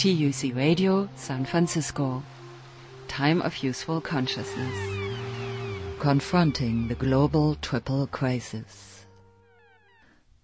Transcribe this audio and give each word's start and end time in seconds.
TUC 0.00 0.56
Radio, 0.56 1.10
San 1.14 1.44
Francisco. 1.44 2.22
Time 3.06 3.42
of 3.42 3.62
Useful 3.62 4.00
Consciousness. 4.00 4.74
Confronting 5.98 6.88
the 6.88 6.94
Global 6.94 7.56
Triple 7.56 8.06
Crisis. 8.06 9.04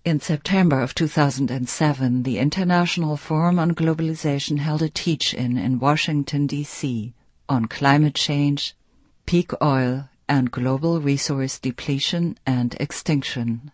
In 0.05 0.21
September 0.21 0.83
of 0.83 0.95
2007, 0.95 2.25
the 2.25 2.37
International 2.37 3.17
Forum 3.17 3.59
on 3.59 3.75
Globalization 3.75 4.59
held 4.59 4.83
a 4.83 4.91
teach-in 4.91 5.57
in 5.57 5.79
Washington, 5.79 6.47
D.C. 6.47 7.15
on 7.49 7.65
climate 7.65 8.15
change, 8.15 8.77
peak 9.25 9.53
oil, 9.63 10.11
and 10.29 10.51
global 10.51 11.01
resource 11.01 11.59
depletion 11.59 12.37
and 12.45 12.77
extinction. 12.79 13.73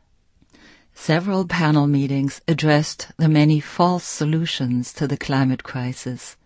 Several 0.95 1.47
panel 1.47 1.87
meetings 1.87 2.41
addressed 2.47 3.09
the 3.17 3.29
many 3.29 3.61
false 3.61 4.05
solutions 4.05 4.93
to 4.95 5.09
the 5.09 5.17
climate 5.17 5.63
crisis 5.63 6.37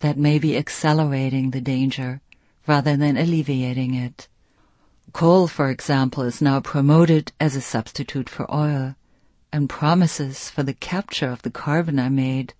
that 0.00 0.18
may 0.18 0.38
be 0.38 0.56
accelerating 0.56 1.50
the 1.50 1.60
danger 1.60 2.20
rather 2.66 2.96
than 2.96 3.16
alleviating 3.16 3.94
it. 3.94 4.28
Coal, 5.12 5.48
for 5.48 5.70
example, 5.70 6.22
is 6.22 6.40
now 6.40 6.60
promoted 6.60 7.32
as 7.40 7.56
a 7.56 7.60
substitute 7.60 8.28
for 8.28 8.52
oil, 8.52 8.94
and 9.52 9.68
promises 9.68 10.48
for 10.50 10.62
the 10.62 10.74
capture 10.74 11.30
of 11.30 11.42
the 11.42 11.50
carbon 11.50 11.98
are 11.98 12.10
made 12.10 12.54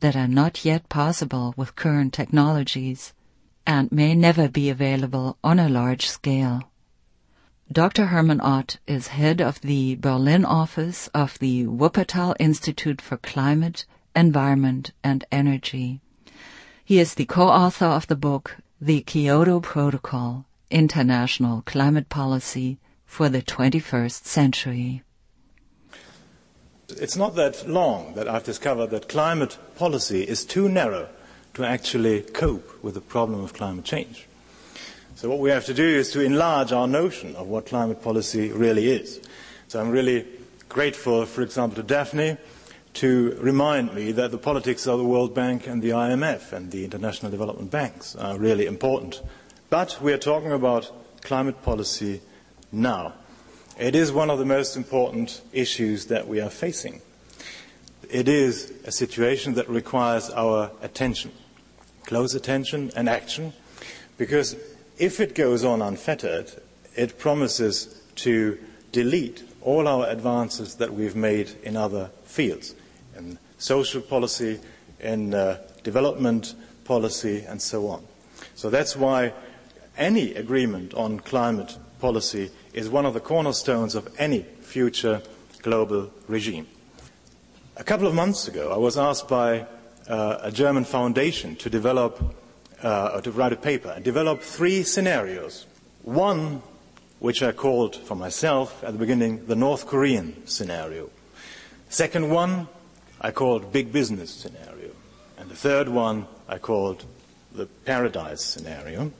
that 0.00 0.16
are 0.16 0.28
not 0.28 0.64
yet 0.64 0.88
possible 0.88 1.54
with 1.56 1.76
current 1.76 2.12
technologies 2.12 3.12
and 3.66 3.92
may 3.92 4.14
never 4.14 4.48
be 4.48 4.70
available 4.70 5.36
on 5.44 5.58
a 5.58 5.68
large 5.68 6.08
scale. 6.08 6.69
Dr. 7.72 8.06
Hermann 8.06 8.40
Ott 8.40 8.78
is 8.88 9.06
head 9.06 9.40
of 9.40 9.60
the 9.60 9.94
Berlin 9.94 10.44
office 10.44 11.08
of 11.14 11.38
the 11.38 11.66
Wuppertal 11.66 12.34
Institute 12.40 13.00
for 13.00 13.16
Climate, 13.16 13.84
Environment 14.16 14.90
and 15.04 15.24
Energy. 15.30 16.00
He 16.84 16.98
is 16.98 17.14
the 17.14 17.26
co-author 17.26 17.86
of 17.86 18.08
the 18.08 18.16
book 18.16 18.56
The 18.80 19.02
Kyoto 19.02 19.60
Protocol, 19.60 20.46
International 20.68 21.62
Climate 21.62 22.08
Policy 22.08 22.80
for 23.06 23.28
the 23.28 23.40
21st 23.40 24.24
Century. 24.24 25.04
It's 26.88 27.14
not 27.14 27.36
that 27.36 27.68
long 27.68 28.14
that 28.14 28.26
I've 28.26 28.42
discovered 28.42 28.88
that 28.90 29.08
climate 29.08 29.56
policy 29.76 30.24
is 30.24 30.44
too 30.44 30.68
narrow 30.68 31.08
to 31.54 31.64
actually 31.64 32.22
cope 32.22 32.82
with 32.82 32.94
the 32.94 33.00
problem 33.00 33.44
of 33.44 33.54
climate 33.54 33.84
change. 33.84 34.26
So 35.20 35.28
what 35.28 35.40
we 35.40 35.50
have 35.50 35.66
to 35.66 35.74
do 35.74 35.84
is 35.86 36.12
to 36.12 36.22
enlarge 36.22 36.72
our 36.72 36.88
notion 36.88 37.36
of 37.36 37.46
what 37.46 37.66
climate 37.66 38.00
policy 38.00 38.52
really 38.52 38.88
is. 38.90 39.20
So 39.68 39.78
I'm 39.78 39.90
really 39.90 40.26
grateful, 40.70 41.26
for 41.26 41.42
example, 41.42 41.76
to 41.76 41.82
Daphne 41.86 42.38
to 42.94 43.36
remind 43.38 43.92
me 43.92 44.12
that 44.12 44.30
the 44.30 44.38
politics 44.38 44.86
of 44.86 44.98
the 44.98 45.04
World 45.04 45.34
Bank 45.34 45.66
and 45.66 45.82
the 45.82 45.90
IMF 45.90 46.54
and 46.54 46.70
the 46.70 46.86
International 46.86 47.30
Development 47.30 47.70
Banks 47.70 48.16
are 48.16 48.38
really 48.38 48.64
important. 48.64 49.20
But 49.68 49.98
we 50.00 50.14
are 50.14 50.16
talking 50.16 50.52
about 50.52 50.90
climate 51.20 51.60
policy 51.60 52.22
now. 52.72 53.12
It 53.78 53.94
is 53.94 54.10
one 54.10 54.30
of 54.30 54.38
the 54.38 54.46
most 54.46 54.74
important 54.74 55.42
issues 55.52 56.06
that 56.06 56.28
we 56.28 56.40
are 56.40 56.48
facing. 56.48 57.02
It 58.08 58.26
is 58.26 58.72
a 58.86 58.90
situation 58.90 59.52
that 59.56 59.68
requires 59.68 60.30
our 60.30 60.70
attention, 60.80 61.32
close 62.06 62.34
attention 62.34 62.90
and 62.96 63.06
action, 63.06 63.52
because 64.16 64.56
if 65.00 65.18
it 65.18 65.34
goes 65.34 65.64
on 65.64 65.80
unfettered, 65.80 66.52
it 66.94 67.18
promises 67.18 68.02
to 68.16 68.58
delete 68.92 69.42
all 69.62 69.88
our 69.88 70.06
advances 70.08 70.74
that 70.76 70.92
we've 70.92 71.16
made 71.16 71.50
in 71.62 71.74
other 71.76 72.10
fields, 72.24 72.74
in 73.16 73.38
social 73.56 74.02
policy, 74.02 74.60
in 75.00 75.32
uh, 75.32 75.58
development 75.82 76.54
policy, 76.84 77.44
and 77.48 77.60
so 77.60 77.88
on. 77.88 78.04
So 78.54 78.68
that's 78.68 78.94
why 78.94 79.32
any 79.96 80.34
agreement 80.34 80.92
on 80.92 81.20
climate 81.20 81.78
policy 81.98 82.50
is 82.74 82.90
one 82.90 83.06
of 83.06 83.14
the 83.14 83.20
cornerstones 83.20 83.94
of 83.94 84.06
any 84.18 84.42
future 84.60 85.22
global 85.62 86.10
regime. 86.28 86.66
A 87.76 87.84
couple 87.84 88.06
of 88.06 88.14
months 88.14 88.48
ago, 88.48 88.70
I 88.70 88.76
was 88.76 88.98
asked 88.98 89.28
by 89.28 89.66
uh, 90.08 90.38
a 90.42 90.52
German 90.52 90.84
foundation 90.84 91.56
to 91.56 91.70
develop 91.70 92.34
uh, 92.82 93.20
to 93.20 93.30
write 93.30 93.52
a 93.52 93.56
paper 93.56 93.90
and 93.90 94.04
develop 94.04 94.40
three 94.40 94.82
scenarios. 94.82 95.66
One, 96.02 96.62
which 97.18 97.42
I 97.42 97.52
called 97.52 97.96
for 97.96 98.14
myself 98.14 98.82
at 98.82 98.92
the 98.92 98.98
beginning 98.98 99.46
the 99.46 99.56
North 99.56 99.86
Korean 99.86 100.46
scenario. 100.46 101.10
Second 101.88 102.30
one, 102.30 102.68
I 103.20 103.30
called 103.30 103.72
big 103.72 103.92
business 103.92 104.30
scenario. 104.30 104.90
And 105.38 105.50
the 105.50 105.56
third 105.56 105.88
one, 105.88 106.26
I 106.48 106.58
called 106.58 107.04
the 107.52 107.66
paradise 107.84 108.42
scenario. 108.42 109.12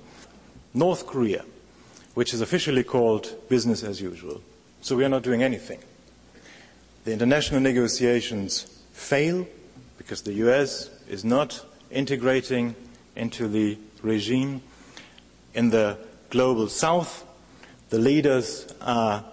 North 0.73 1.07
Korea, 1.07 1.45
which 2.15 2.33
is 2.33 2.41
officially 2.41 2.85
called 2.85 3.35
business 3.49 3.83
as 3.83 4.01
usual. 4.01 4.41
So 4.81 4.97
we 4.97 5.05
are 5.05 5.09
not 5.09 5.23
doing 5.23 5.43
anything. 5.43 5.81
The 7.05 7.13
international 7.13 7.61
negotiations 7.61 8.83
fail 8.93 9.47
because 9.99 10.23
the 10.23 10.35
US 10.35 10.91
is 11.09 11.25
not 11.25 11.65
integrating 11.91 12.75
into 13.17 13.49
the 13.49 13.79
regime. 14.03 14.63
In 15.55 15.71
the 15.71 15.99
global 16.31 16.69
south, 16.69 17.27
the 17.91 17.99
leaders 17.99 18.73
are 18.81 19.25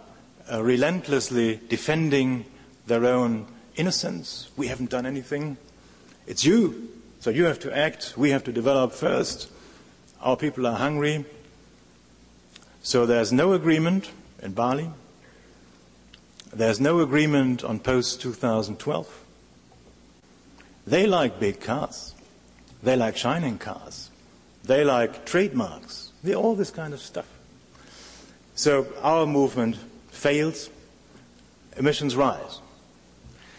uh, 0.51 0.63
relentlessly 0.63 1.59
defending 1.69 2.45
their 2.87 3.05
own 3.05 3.45
innocence. 3.75 4.49
We 4.57 4.67
haven't 4.67 4.89
done 4.89 5.05
anything. 5.05 5.57
It's 6.25 6.43
you. 6.43 6.89
So 7.19 7.29
you 7.29 7.45
have 7.45 7.59
to 7.59 7.75
act. 7.75 8.13
We 8.17 8.31
have 8.31 8.43
to 8.45 8.51
develop 8.51 8.93
first. 8.93 9.49
Our 10.21 10.37
people 10.37 10.65
are 10.65 10.75
hungry. 10.75 11.25
So 12.81 13.05
there's 13.05 13.31
no 13.31 13.53
agreement 13.53 14.09
in 14.41 14.53
Bali. 14.53 14.89
There's 16.53 16.79
no 16.79 17.01
agreement 17.01 17.63
on 17.63 17.79
post 17.79 18.21
2012. 18.21 19.23
They 20.87 21.05
like 21.05 21.39
big 21.39 21.59
cars. 21.59 22.15
They 22.83 22.95
like 22.95 23.17
shining 23.17 23.57
cars. 23.57 24.09
They 24.63 24.83
like 24.83 25.25
trademarks. 25.25 26.11
They, 26.23 26.35
all 26.35 26.55
this 26.55 26.71
kind 26.71 26.93
of 26.93 27.01
stuff. 27.01 27.27
So 28.55 28.87
our 29.01 29.25
movement 29.25 29.77
fails. 30.09 30.69
Emissions 31.77 32.15
rise. 32.15 32.59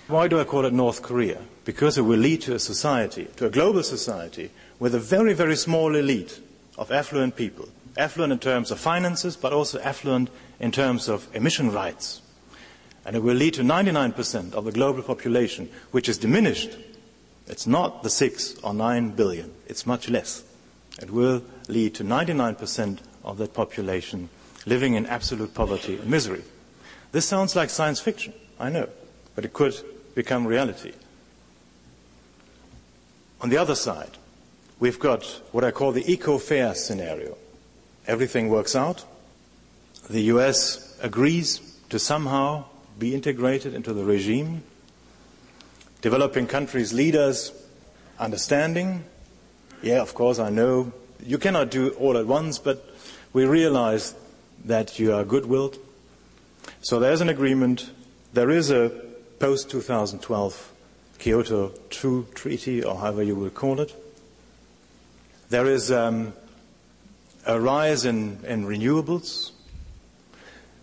Why 0.09 0.27
do 0.27 0.41
I 0.41 0.45
call 0.45 0.65
it 0.65 0.73
North 0.73 1.03
Korea? 1.03 1.41
Because 1.65 1.99
it 1.99 2.03
will 2.03 2.19
lead 2.19 2.43
to 2.43 2.55
a 2.55 2.59
society, 2.59 3.29
to 3.37 3.47
a 3.47 3.51
global 3.51 3.83
society, 3.83 4.51
with 4.79 4.95
a 4.95 4.99
very, 4.99 5.35
very 5.35 5.57
small 5.57 5.95
elite 5.95 6.41
of 6.77 6.91
affluent 6.91 7.37
people. 7.37 7.69
Affluent 7.97 8.33
in 8.33 8.39
terms 8.39 8.71
of 8.71 8.79
finances, 8.81 9.37
but 9.37 9.53
also 9.53 9.79
affluent 9.81 10.31
in 10.61 10.73
terms 10.73 11.09
of 11.09 11.29
emission 11.35 11.71
rights. 11.71 12.23
And 13.05 13.17
it 13.17 13.23
will 13.23 13.35
lead 13.35 13.55
to 13.55 13.63
99% 13.63 14.55
of 14.55 14.65
the 14.65 14.73
global 14.73 15.03
population, 15.03 15.69
which 15.91 16.09
is 16.09 16.19
diminished 16.19 16.71
it's 17.49 17.67
not 17.67 18.03
the 18.03 18.11
six 18.11 18.59
or 18.59 18.75
nine 18.75 19.11
billion. 19.11 19.53
It's 19.67 19.87
much 19.87 20.09
less. 20.09 20.45
It 21.01 21.11
will 21.11 21.43
lead 21.69 21.95
to 21.97 22.05
99% 22.05 22.99
of 23.25 23.39
that 23.39 23.55
population 23.55 24.29
living 24.67 24.95
in 24.95 25.07
absolute 25.07 25.55
poverty 25.55 25.97
and 25.97 26.11
misery. 26.11 26.43
This 27.13 27.27
sounds 27.27 27.57
like 27.57 27.71
science 27.71 28.01
fiction, 28.01 28.35
I 28.61 28.71
know, 28.71 28.89
but 29.35 29.45
it 29.45 29.53
could 29.53 29.75
become 30.15 30.47
reality. 30.47 30.93
On 33.41 33.49
the 33.49 33.57
other 33.57 33.75
side, 33.75 34.11
we've 34.81 34.99
got 34.99 35.25
what 35.53 35.65
I 35.65 35.71
call 35.71 35.93
the 35.93 36.11
eco-fair 36.11 36.75
scenario. 36.75 37.37
Everything 38.07 38.49
works 38.49 38.75
out. 38.75 39.05
The 40.11 40.23
US 40.23 40.99
agrees 41.01 41.61
to 41.91 41.99
somehow 41.99 42.65
be 42.99 43.15
integrated 43.15 43.75
into 43.75 43.93
the 43.93 44.05
regime 44.05 44.63
developing 46.01 46.47
countries' 46.47 46.93
leaders 46.93 47.53
understanding. 48.19 49.05
Yeah, 49.83 50.01
of 50.01 50.15
course, 50.15 50.39
I 50.39 50.51
know 50.51 50.93
you 51.25 51.39
cannot 51.39 51.71
do 51.71 51.91
all 51.91 52.17
at 52.17 52.27
once, 52.27 52.59
but 52.59 52.85
we 53.33 53.45
realize 53.45 54.15
that 54.65 54.99
you 54.99 55.15
are 55.15 55.25
good-willed. 55.25 55.79
So 56.81 56.99
there's 56.99 57.21
an 57.21 57.29
agreement. 57.29 57.91
There 58.33 58.51
is 58.51 58.71
a 58.71 58.91
post-2012 59.39 60.57
Kyoto 61.19 61.73
2 61.91 62.29
treaty, 62.35 62.83
or 62.85 62.97
however 62.97 63.23
you 63.23 63.35
will 63.35 63.51
call 63.51 63.81
it. 63.81 63.95
There 65.51 65.67
is 65.67 65.91
um, 65.91 66.33
a 67.47 67.61
rise 67.61 68.05
in, 68.05 68.45
in 68.45 68.67
renewables. 68.67 69.51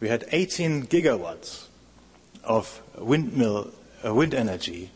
We 0.02 0.10
had 0.10 0.26
18 0.32 0.88
gigawatts 0.88 1.68
of 2.44 2.82
windmill, 2.98 3.72
uh, 4.06 4.14
wind 4.14 4.34
energy 4.34 4.90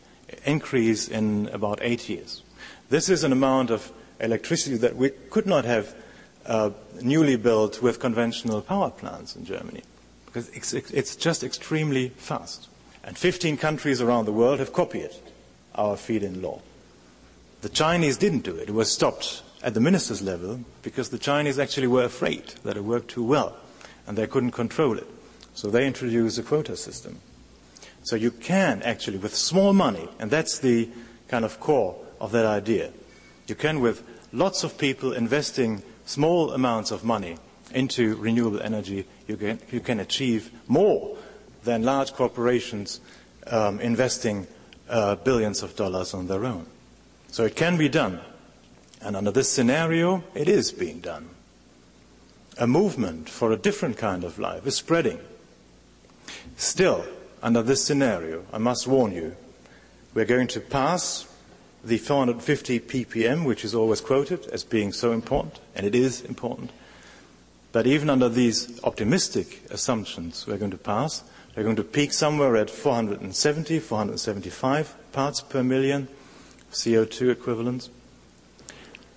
increase 0.44 1.08
in 1.08 1.48
about 1.52 1.78
eight 1.82 2.08
years. 2.08 2.42
This 2.88 3.08
is 3.08 3.24
an 3.24 3.32
amount 3.32 3.70
of 3.70 3.92
electricity 4.20 4.76
that 4.78 4.96
we 4.96 5.10
could 5.10 5.46
not 5.46 5.64
have 5.64 5.94
uh, 6.46 6.70
newly 7.02 7.36
built 7.36 7.82
with 7.82 8.00
conventional 8.00 8.60
power 8.62 8.90
plants 8.90 9.36
in 9.36 9.44
Germany 9.44 9.82
because 10.26 10.48
it's, 10.50 10.72
it's 10.72 11.16
just 11.16 11.42
extremely 11.42 12.10
fast. 12.10 12.68
And 13.02 13.16
15 13.16 13.56
countries 13.56 14.00
around 14.00 14.26
the 14.26 14.32
world 14.32 14.58
have 14.58 14.72
copied 14.72 15.10
our 15.74 15.96
feed-in 15.96 16.42
law. 16.42 16.60
The 17.62 17.68
Chinese 17.68 18.16
didn't 18.16 18.40
do 18.44 18.56
it. 18.56 18.68
It 18.68 18.74
was 18.74 18.90
stopped 18.90 19.42
at 19.62 19.74
the 19.74 19.80
ministers' 19.80 20.22
level 20.22 20.60
because 20.82 21.10
the 21.10 21.18
Chinese 21.18 21.58
actually 21.58 21.88
were 21.88 22.04
afraid 22.04 22.54
that 22.64 22.76
it 22.76 22.84
worked 22.84 23.08
too 23.08 23.24
well 23.24 23.56
and 24.06 24.16
they 24.16 24.26
couldn't 24.26 24.52
control 24.52 24.96
it. 24.98 25.06
So 25.54 25.68
they 25.68 25.86
introduced 25.86 26.38
a 26.38 26.42
quota 26.42 26.76
system. 26.76 27.20
So 28.10 28.16
you 28.16 28.32
can 28.32 28.82
actually, 28.82 29.18
with 29.18 29.36
small 29.36 29.72
money, 29.72 30.08
and 30.18 30.32
that's 30.32 30.58
the 30.58 30.88
kind 31.28 31.44
of 31.44 31.60
core 31.60 31.94
of 32.20 32.32
that 32.32 32.44
idea, 32.44 32.90
you 33.46 33.54
can, 33.54 33.78
with 33.78 34.02
lots 34.32 34.64
of 34.64 34.76
people 34.76 35.12
investing 35.12 35.84
small 36.06 36.52
amounts 36.52 36.90
of 36.90 37.04
money 37.04 37.36
into 37.72 38.16
renewable 38.16 38.60
energy, 38.62 39.06
you 39.28 39.36
can, 39.36 39.60
you 39.70 39.78
can 39.78 40.00
achieve 40.00 40.50
more 40.66 41.16
than 41.62 41.84
large 41.84 42.12
corporations 42.12 43.00
um, 43.46 43.78
investing 43.78 44.48
uh, 44.88 45.14
billions 45.14 45.62
of 45.62 45.76
dollars 45.76 46.12
on 46.12 46.26
their 46.26 46.44
own. 46.44 46.66
So 47.28 47.44
it 47.44 47.54
can 47.54 47.76
be 47.76 47.88
done. 47.88 48.18
And 49.00 49.14
under 49.14 49.30
this 49.30 49.48
scenario, 49.48 50.24
it 50.34 50.48
is 50.48 50.72
being 50.72 50.98
done. 50.98 51.30
A 52.58 52.66
movement 52.66 53.28
for 53.28 53.52
a 53.52 53.56
different 53.56 53.98
kind 53.98 54.24
of 54.24 54.40
life 54.40 54.66
is 54.66 54.74
spreading. 54.74 55.20
Still, 56.56 57.06
under 57.42 57.62
this 57.62 57.84
scenario, 57.84 58.44
I 58.52 58.58
must 58.58 58.86
warn 58.86 59.12
you, 59.12 59.36
we're 60.14 60.24
going 60.24 60.48
to 60.48 60.60
pass 60.60 61.26
the 61.84 61.98
450 61.98 62.80
ppm, 62.80 63.44
which 63.44 63.64
is 63.64 63.74
always 63.74 64.00
quoted 64.00 64.46
as 64.48 64.64
being 64.64 64.92
so 64.92 65.12
important, 65.12 65.58
and 65.74 65.86
it 65.86 65.94
is 65.94 66.20
important. 66.22 66.70
But 67.72 67.86
even 67.86 68.10
under 68.10 68.28
these 68.28 68.82
optimistic 68.84 69.62
assumptions 69.70 70.46
we're 70.46 70.58
going 70.58 70.72
to 70.72 70.76
pass, 70.76 71.22
we're 71.56 71.62
going 71.62 71.76
to 71.76 71.84
peak 71.84 72.12
somewhere 72.12 72.56
at 72.56 72.70
470, 72.70 73.78
475 73.78 75.12
parts 75.12 75.40
per 75.40 75.62
million 75.62 76.08
CO2 76.72 77.30
equivalents. 77.30 77.90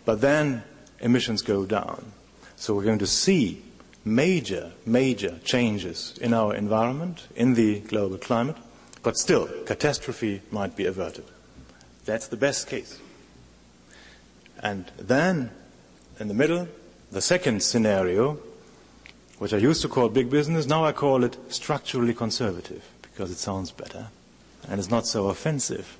But 0.05 0.21
then 0.21 0.63
emissions 0.99 1.41
go 1.41 1.65
down. 1.65 2.11
So 2.55 2.73
we're 2.73 2.83
going 2.83 2.99
to 2.99 3.07
see 3.07 3.61
major, 4.05 4.71
major 4.85 5.39
changes 5.44 6.17
in 6.21 6.33
our 6.33 6.53
environment, 6.55 7.27
in 7.35 7.53
the 7.53 7.79
global 7.81 8.17
climate, 8.17 8.57
but 9.01 9.17
still, 9.17 9.47
catastrophe 9.65 10.41
might 10.51 10.75
be 10.75 10.85
averted. 10.85 11.25
That's 12.05 12.27
the 12.27 12.38
best 12.38 12.67
case. 12.67 13.00
And 14.61 14.85
then, 14.97 15.51
in 16.19 16.27
the 16.27 16.33
middle, 16.33 16.67
the 17.11 17.21
second 17.21 17.61
scenario, 17.63 18.39
which 19.39 19.53
I 19.53 19.57
used 19.57 19.81
to 19.81 19.88
call 19.88 20.09
big 20.09 20.29
business, 20.29 20.65
now 20.65 20.85
I 20.85 20.94
call 20.94 21.23
it 21.23 21.38
structurally 21.49 22.13
conservative, 22.13 22.83
because 23.01 23.29
it 23.29 23.38
sounds 23.38 23.71
better, 23.71 24.07
and 24.69 24.79
it's 24.79 24.89
not 24.89 25.06
so 25.06 25.27
offensive 25.27 25.97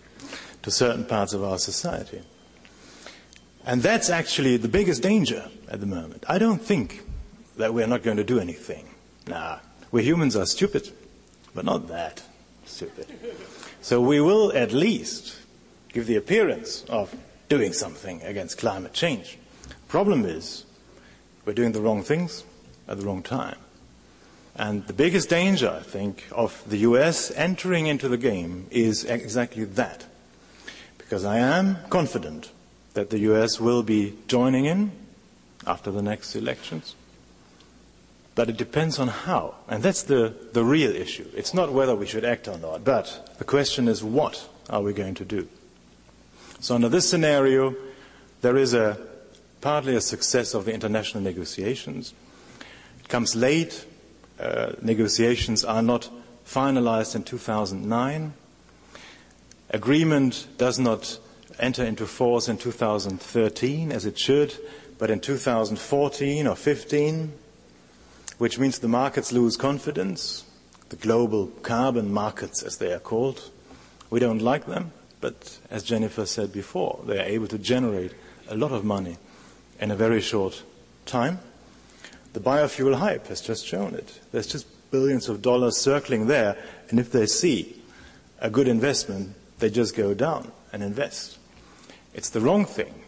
to 0.62 0.72
certain 0.72 1.04
parts 1.04 1.34
of 1.34 1.44
our 1.44 1.58
society. 1.58 2.22
And 3.66 3.82
that's 3.82 4.10
actually 4.10 4.58
the 4.58 4.68
biggest 4.68 5.04
danger 5.04 5.50
at 5.70 5.80
the 5.80 5.86
moment. 5.86 6.24
I 6.28 6.38
don't 6.38 6.62
think 6.62 7.03
that 7.58 7.74
we're 7.74 7.88
not 7.88 8.04
going 8.04 8.18
to 8.18 8.24
do 8.24 8.40
anything. 8.40 8.88
Nah, 9.28 9.60
we 9.92 10.04
humans 10.04 10.36
are 10.36 10.46
stupid, 10.46 10.92
but 11.54 11.66
not 11.66 11.88
that 11.88 12.24
stupid. 12.66 13.08
So 13.82 14.02
we 14.02 14.20
will 14.20 14.52
at 14.54 14.72
least 14.72 15.36
give 15.92 16.08
the 16.08 16.16
appearance 16.16 16.84
of 16.90 17.16
doing 17.50 17.74
something 17.74 18.22
against 18.24 18.58
climate 18.58 18.94
change. 18.94 19.38
Problem 19.88 20.26
is, 20.26 20.66
we're 21.46 21.54
doing 21.54 21.74
the 21.74 21.82
wrong 21.82 22.02
things 22.02 22.44
at 22.88 22.98
the 22.98 23.06
wrong 23.06 23.22
time. 23.22 23.58
And 24.56 24.86
the 24.88 24.94
biggest 24.94 25.30
danger, 25.30 25.70
I 25.70 25.84
think, 25.84 26.24
of 26.32 26.64
the 26.68 26.78
US 26.78 27.32
entering 27.32 27.88
into 27.88 28.08
the 28.08 28.18
game 28.18 28.68
is 28.72 29.04
exactly 29.04 29.66
that. 29.66 30.06
Because 30.98 31.26
I 31.26 31.40
am 31.40 31.78
confident 31.90 32.52
that 32.94 33.10
the 33.10 33.20
US 33.20 33.60
will 33.60 33.84
be 33.84 34.14
joining 34.28 34.66
in 34.66 34.92
after 35.66 35.92
the 35.92 36.02
next 36.02 36.36
elections. 36.36 36.96
But 38.36 38.50
it 38.50 38.58
depends 38.58 38.98
on 39.00 39.08
how. 39.08 39.56
And 39.68 39.84
that's 39.84 40.04
the, 40.04 40.34
the 40.54 40.64
real 40.64 40.96
issue. 40.96 41.30
It's 41.36 41.54
not 41.54 41.72
whether 41.72 41.96
we 41.96 42.08
should 42.08 42.26
act 42.26 42.48
or 42.48 42.58
not, 42.58 42.84
but 42.84 43.36
the 43.38 43.44
question 43.44 43.88
is 43.88 44.04
what 44.04 44.48
are 44.70 44.82
we 44.82 44.94
going 44.94 45.16
to 45.16 45.26
do? 45.26 45.48
So 46.60 46.76
under 46.76 46.90
this 46.90 47.08
scenario, 47.08 47.76
there 48.42 48.58
is 48.58 48.74
a, 48.74 48.98
partly 49.62 49.96
a 49.96 50.02
success 50.02 50.54
of 50.54 50.66
the 50.66 50.74
international 50.74 51.24
negotiations. 51.24 52.14
It 53.00 53.10
comes 53.10 53.36
late. 53.36 53.86
Uh, 54.40 54.74
negotiations 54.82 55.64
are 55.64 55.84
not 55.84 56.10
finalized 56.46 57.16
in 57.16 57.24
2009. 57.24 58.34
Agreement 59.70 60.48
does 60.58 60.80
not 60.80 61.20
enter 61.60 61.84
into 61.84 62.06
force 62.06 62.48
in 62.48 62.58
2013 62.58 63.92
as 63.92 64.06
it 64.06 64.18
should, 64.18 64.56
but 64.98 65.10
in 65.10 65.20
2014 65.20 66.48
or 66.48 66.56
15, 66.56 67.34
which 68.44 68.60
means 68.60 68.80
the 68.80 68.90
markets 68.90 69.32
lose 69.32 69.56
confidence, 69.56 70.44
the 70.90 70.98
global 70.98 71.48
carbon 71.62 72.12
markets 72.12 72.62
as 72.62 72.76
they 72.76 72.92
are 72.92 73.00
called. 73.00 73.50
We 74.10 74.20
don't 74.20 74.42
like 74.42 74.66
them. 74.66 74.92
But 75.22 75.58
as 75.72 75.82
Jennifer 75.82 76.26
said 76.26 76.52
before, 76.52 77.00
they 77.08 77.20
are 77.20 77.26
able 77.26 77.48
to 77.48 77.58
generate 77.58 78.12
a 78.50 78.58
lot 78.58 78.74
of 78.74 78.84
money 78.84 79.16
in 79.80 79.92
a 79.92 79.96
very 79.96 80.20
short 80.20 80.62
time. 81.06 81.40
The 82.34 82.42
biofuel 82.42 82.96
hype 82.96 83.28
has 83.28 83.40
just 83.40 83.66
shown 83.66 83.96
it. 83.96 84.20
There's 84.34 84.48
just 84.48 84.68
billions 84.92 85.30
of 85.30 85.42
dollars 85.42 85.78
circling 85.78 86.28
there, 86.28 86.58
and 86.90 87.00
if 87.00 87.14
they 87.14 87.28
see 87.28 87.82
a 88.42 88.50
good 88.50 88.68
investment, 88.68 89.36
they 89.60 89.70
just 89.70 89.96
go 89.96 90.14
down 90.14 90.52
and 90.74 90.84
invest. 90.84 91.38
It's 92.14 92.32
the 92.32 92.42
wrong 92.42 92.66
thing. 92.66 93.03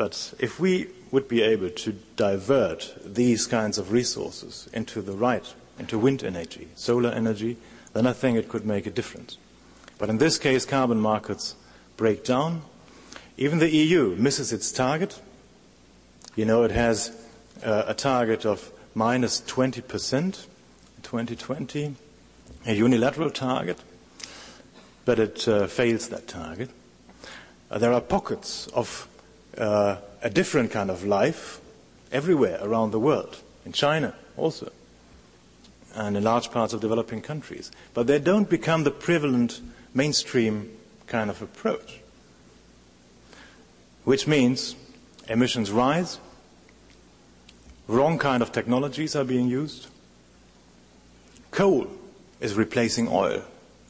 But 0.00 0.32
if 0.38 0.58
we 0.58 0.86
would 1.10 1.28
be 1.28 1.42
able 1.42 1.68
to 1.68 1.92
divert 2.16 2.90
these 3.04 3.46
kinds 3.46 3.76
of 3.76 3.92
resources 3.92 4.66
into 4.72 5.02
the 5.02 5.12
right, 5.12 5.44
into 5.78 5.98
wind 5.98 6.24
energy, 6.24 6.68
solar 6.74 7.10
energy, 7.10 7.58
then 7.92 8.06
I 8.06 8.14
think 8.14 8.38
it 8.38 8.48
could 8.48 8.64
make 8.64 8.86
a 8.86 8.90
difference. 8.90 9.36
But 9.98 10.08
in 10.08 10.16
this 10.16 10.38
case, 10.38 10.64
carbon 10.64 11.02
markets 11.02 11.54
break 11.98 12.24
down. 12.24 12.62
Even 13.36 13.58
the 13.58 13.68
EU 13.68 14.16
misses 14.16 14.54
its 14.54 14.72
target. 14.72 15.20
You 16.34 16.46
know, 16.46 16.62
it 16.62 16.70
has 16.70 17.12
uh, 17.62 17.84
a 17.86 17.92
target 17.92 18.46
of 18.46 18.72
minus 18.94 19.42
20% 19.42 20.16
in 20.16 20.32
2020, 21.02 21.94
a 22.64 22.72
unilateral 22.72 23.28
target, 23.28 23.76
but 25.04 25.18
it 25.18 25.46
uh, 25.46 25.66
fails 25.66 26.08
that 26.08 26.26
target. 26.26 26.70
Uh, 27.70 27.76
there 27.76 27.92
are 27.92 28.00
pockets 28.00 28.66
of 28.68 29.06
uh, 29.56 29.96
a 30.22 30.30
different 30.30 30.70
kind 30.70 30.90
of 30.90 31.04
life 31.04 31.60
everywhere 32.12 32.58
around 32.62 32.90
the 32.90 32.98
world, 32.98 33.40
in 33.64 33.72
China 33.72 34.14
also, 34.36 34.70
and 35.94 36.16
in 36.16 36.24
large 36.24 36.50
parts 36.50 36.72
of 36.72 36.80
developing 36.80 37.20
countries. 37.20 37.70
But 37.94 38.06
they 38.06 38.18
don't 38.18 38.48
become 38.48 38.84
the 38.84 38.90
prevalent 38.90 39.60
mainstream 39.94 40.70
kind 41.06 41.30
of 41.30 41.42
approach. 41.42 42.00
Which 44.04 44.26
means 44.26 44.76
emissions 45.28 45.70
rise, 45.70 46.18
wrong 47.86 48.18
kind 48.18 48.42
of 48.42 48.52
technologies 48.52 49.14
are 49.14 49.24
being 49.24 49.48
used, 49.48 49.88
coal 51.50 51.88
is 52.40 52.54
replacing 52.54 53.08
oil, 53.08 53.42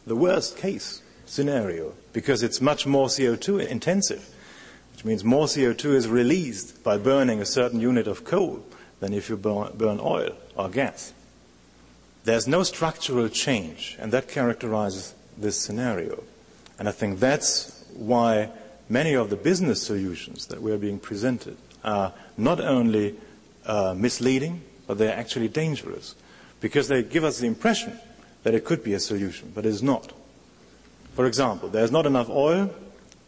the 0.06 0.16
worst 0.16 0.56
case 0.56 1.02
scenario, 1.26 1.94
because 2.12 2.42
it's 2.42 2.60
much 2.60 2.86
more 2.86 3.06
CO2 3.06 3.66
intensive, 3.68 4.34
which 5.00 5.06
means 5.06 5.24
more 5.24 5.46
CO2 5.46 5.94
is 5.94 6.08
released 6.08 6.84
by 6.84 6.98
burning 6.98 7.40
a 7.40 7.46
certain 7.46 7.80
unit 7.80 8.06
of 8.06 8.22
coal 8.22 8.62
than 9.00 9.14
if 9.14 9.30
you 9.30 9.36
burn 9.38 9.98
oil 9.98 10.36
or 10.54 10.68
gas. 10.68 11.14
There's 12.24 12.46
no 12.46 12.62
structural 12.64 13.30
change, 13.30 13.96
and 13.98 14.12
that 14.12 14.28
characterizes 14.28 15.14
this 15.38 15.58
scenario. 15.58 16.22
And 16.78 16.86
I 16.86 16.92
think 16.92 17.18
that's 17.18 17.82
why 17.94 18.50
many 18.90 19.14
of 19.14 19.30
the 19.30 19.36
business 19.36 19.82
solutions 19.82 20.48
that 20.48 20.60
we're 20.60 20.76
being 20.76 20.98
presented 20.98 21.56
are 21.82 22.12
not 22.36 22.60
only 22.60 23.14
uh, 23.64 23.94
misleading, 23.96 24.60
but 24.86 24.98
they're 24.98 25.16
actually 25.16 25.48
dangerous 25.48 26.14
because 26.60 26.88
they 26.88 27.02
give 27.02 27.24
us 27.24 27.38
the 27.38 27.46
impression 27.46 27.98
that 28.42 28.52
it 28.52 28.66
could 28.66 28.84
be 28.84 28.92
a 28.92 29.00
solution, 29.00 29.50
but 29.54 29.64
it 29.64 29.70
is 29.70 29.82
not. 29.82 30.12
For 31.14 31.24
example, 31.24 31.70
there's 31.70 31.90
not 31.90 32.04
enough 32.04 32.28
oil. 32.28 32.70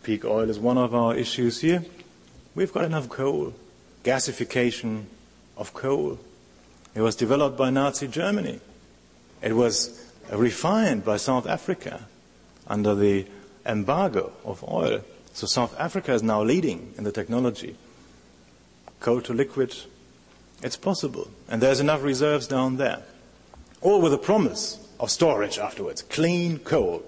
Peak 0.03 0.25
oil 0.25 0.51
is 0.51 0.59
one 0.59 0.79
of 0.79 0.95
our 0.95 1.15
issues 1.15 1.61
here. 1.61 1.85
We've 2.55 2.73
got 2.73 2.85
enough 2.85 3.09
coal. 3.09 3.55
Gasification 4.03 5.05
of 5.57 5.73
coal. 5.75 6.19
It 6.95 7.01
was 7.01 7.15
developed 7.15 7.57
by 7.57 7.71
Nazi 7.71 8.09
Germany. 8.09 8.61
It 9.41 9.55
was 9.55 10.11
refined 10.31 11.05
by 11.05 11.19
South 11.19 11.47
Africa 11.47 12.01
under 12.67 12.95
the 12.95 13.27
embargo 13.65 14.33
of 14.45 14.65
oil. 14.69 15.03
So 15.35 15.47
South 15.47 15.79
Africa 15.79 16.13
is 16.13 16.23
now 16.23 16.43
leading 16.43 16.95
in 16.99 17.05
the 17.05 17.13
technology. 17.13 17.77
Coal 19.01 19.21
to 19.23 19.33
liquid, 19.33 19.75
it's 20.63 20.77
possible. 20.77 21.29
And 21.49 21.63
there's 21.63 21.81
enough 21.81 22.03
reserves 22.03 22.47
down 22.47 22.77
there. 22.77 23.03
All 23.81 24.01
with 24.01 24.13
a 24.13 24.19
promise 24.19 24.79
of 25.01 25.11
storage 25.11 25.59
afterwards. 25.59 26.03
Clean 26.03 26.59
coal. 26.59 27.03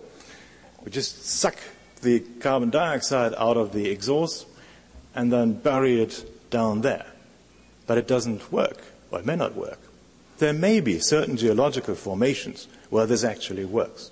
We 0.84 0.90
just 0.90 1.24
suck 1.24 1.56
the 2.04 2.20
carbon 2.38 2.70
dioxide 2.70 3.34
out 3.37 3.56
of 3.56 3.73
the 3.73 3.90
exhaust 3.90 4.46
and 5.14 5.32
then 5.32 5.54
bury 5.54 6.00
it 6.00 6.50
down 6.50 6.82
there. 6.82 7.06
But 7.87 7.99
it 7.99 8.06
doesn't 8.06 8.52
work, 8.52 8.78
or 9.11 9.18
it 9.18 9.26
may 9.26 9.37
not 9.37 9.56
work. 9.56 9.80
There 10.38 10.52
may 10.52 10.80
be 10.80 11.00
certain 11.00 11.37
geological 11.37 11.96
formations 11.96 12.68
where 12.90 13.06
this 13.06 13.25
actually 13.25 13.64
works. 13.64 14.11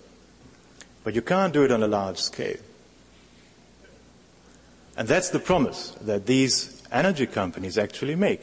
But 1.04 1.14
you 1.14 1.22
can't 1.22 1.52
do 1.52 1.64
it 1.64 1.72
on 1.72 1.82
a 1.82 1.88
large 1.88 2.18
scale. 2.18 2.58
And 4.96 5.08
that's 5.08 5.30
the 5.30 5.38
promise 5.38 5.90
that 6.02 6.26
these 6.26 6.82
energy 6.92 7.26
companies 7.26 7.78
actually 7.78 8.14
make. 8.14 8.40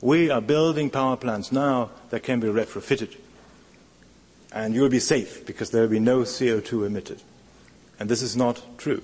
We 0.00 0.30
are 0.30 0.40
building 0.40 0.90
power 0.90 1.16
plants 1.16 1.52
now 1.52 1.90
that 2.10 2.22
can 2.22 2.40
be 2.40 2.48
retrofitted. 2.48 3.16
And 4.52 4.74
you'll 4.74 4.88
be 4.88 5.00
safe 5.00 5.46
because 5.46 5.70
there 5.70 5.82
will 5.82 5.88
be 5.88 6.00
no 6.00 6.20
CO2 6.20 6.86
emitted. 6.86 7.22
And 8.02 8.10
this 8.10 8.20
is 8.20 8.36
not 8.36 8.60
true. 8.78 9.00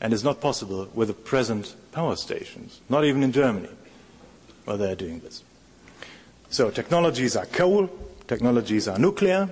And 0.00 0.12
it's 0.12 0.24
not 0.24 0.40
possible 0.40 0.88
with 0.92 1.06
the 1.06 1.14
present 1.14 1.76
power 1.92 2.16
stations, 2.16 2.80
not 2.88 3.04
even 3.04 3.22
in 3.22 3.30
Germany, 3.30 3.68
where 4.64 4.76
they're 4.76 4.96
doing 4.96 5.20
this. 5.20 5.44
So 6.50 6.68
technologies 6.68 7.36
are 7.36 7.46
coal, 7.46 7.88
technologies 8.26 8.88
are 8.88 8.98
nuclear, 8.98 9.48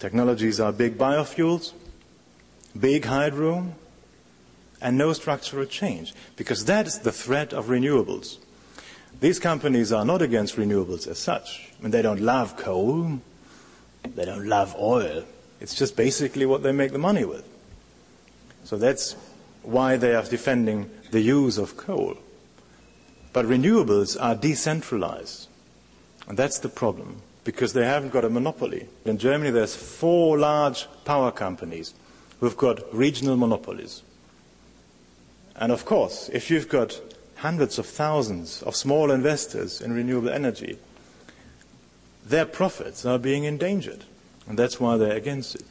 technologies 0.00 0.60
are 0.60 0.70
big 0.70 0.98
biofuels, 0.98 1.72
big 2.78 3.06
hydro, 3.06 3.72
and 4.82 4.98
no 4.98 5.14
structural 5.14 5.64
change, 5.64 6.12
because 6.36 6.66
that 6.66 6.86
is 6.86 6.98
the 6.98 7.10
threat 7.10 7.54
of 7.54 7.68
renewables. 7.68 8.36
These 9.20 9.38
companies 9.38 9.92
are 9.92 10.04
not 10.04 10.20
against 10.20 10.56
renewables 10.56 11.08
as 11.08 11.18
such. 11.18 11.70
I 11.78 11.84
mean, 11.84 11.90
they 11.90 12.02
don't 12.02 12.20
love 12.20 12.58
coal, 12.58 13.18
they 14.14 14.26
don't 14.26 14.46
love 14.46 14.76
oil. 14.78 15.24
It's 15.58 15.74
just 15.74 15.96
basically 15.96 16.44
what 16.44 16.62
they 16.62 16.72
make 16.72 16.92
the 16.92 16.98
money 16.98 17.24
with. 17.24 17.48
So 18.68 18.76
that's 18.76 19.16
why 19.62 19.96
they 19.96 20.14
are 20.14 20.22
defending 20.22 20.90
the 21.10 21.22
use 21.22 21.56
of 21.56 21.78
coal. 21.78 22.18
But 23.32 23.46
renewables 23.46 24.14
are 24.20 24.34
decentralized. 24.34 25.48
And 26.28 26.36
that's 26.36 26.58
the 26.58 26.68
problem, 26.68 27.22
because 27.44 27.72
they 27.72 27.86
haven't 27.86 28.12
got 28.12 28.26
a 28.26 28.28
monopoly. 28.28 28.86
In 29.06 29.16
Germany, 29.16 29.52
there's 29.52 29.74
four 29.74 30.36
large 30.38 30.86
power 31.06 31.30
companies 31.30 31.94
who've 32.40 32.58
got 32.58 32.94
regional 32.94 33.38
monopolies. 33.38 34.02
And 35.56 35.72
of 35.72 35.86
course, 35.86 36.28
if 36.34 36.50
you've 36.50 36.68
got 36.68 37.00
hundreds 37.36 37.78
of 37.78 37.86
thousands 37.86 38.62
of 38.64 38.76
small 38.76 39.10
investors 39.10 39.80
in 39.80 39.94
renewable 39.94 40.28
energy, 40.28 40.76
their 42.22 42.44
profits 42.44 43.06
are 43.06 43.18
being 43.18 43.44
endangered. 43.44 44.04
And 44.46 44.58
that's 44.58 44.78
why 44.78 44.98
they're 44.98 45.16
against 45.16 45.54
it. 45.54 45.64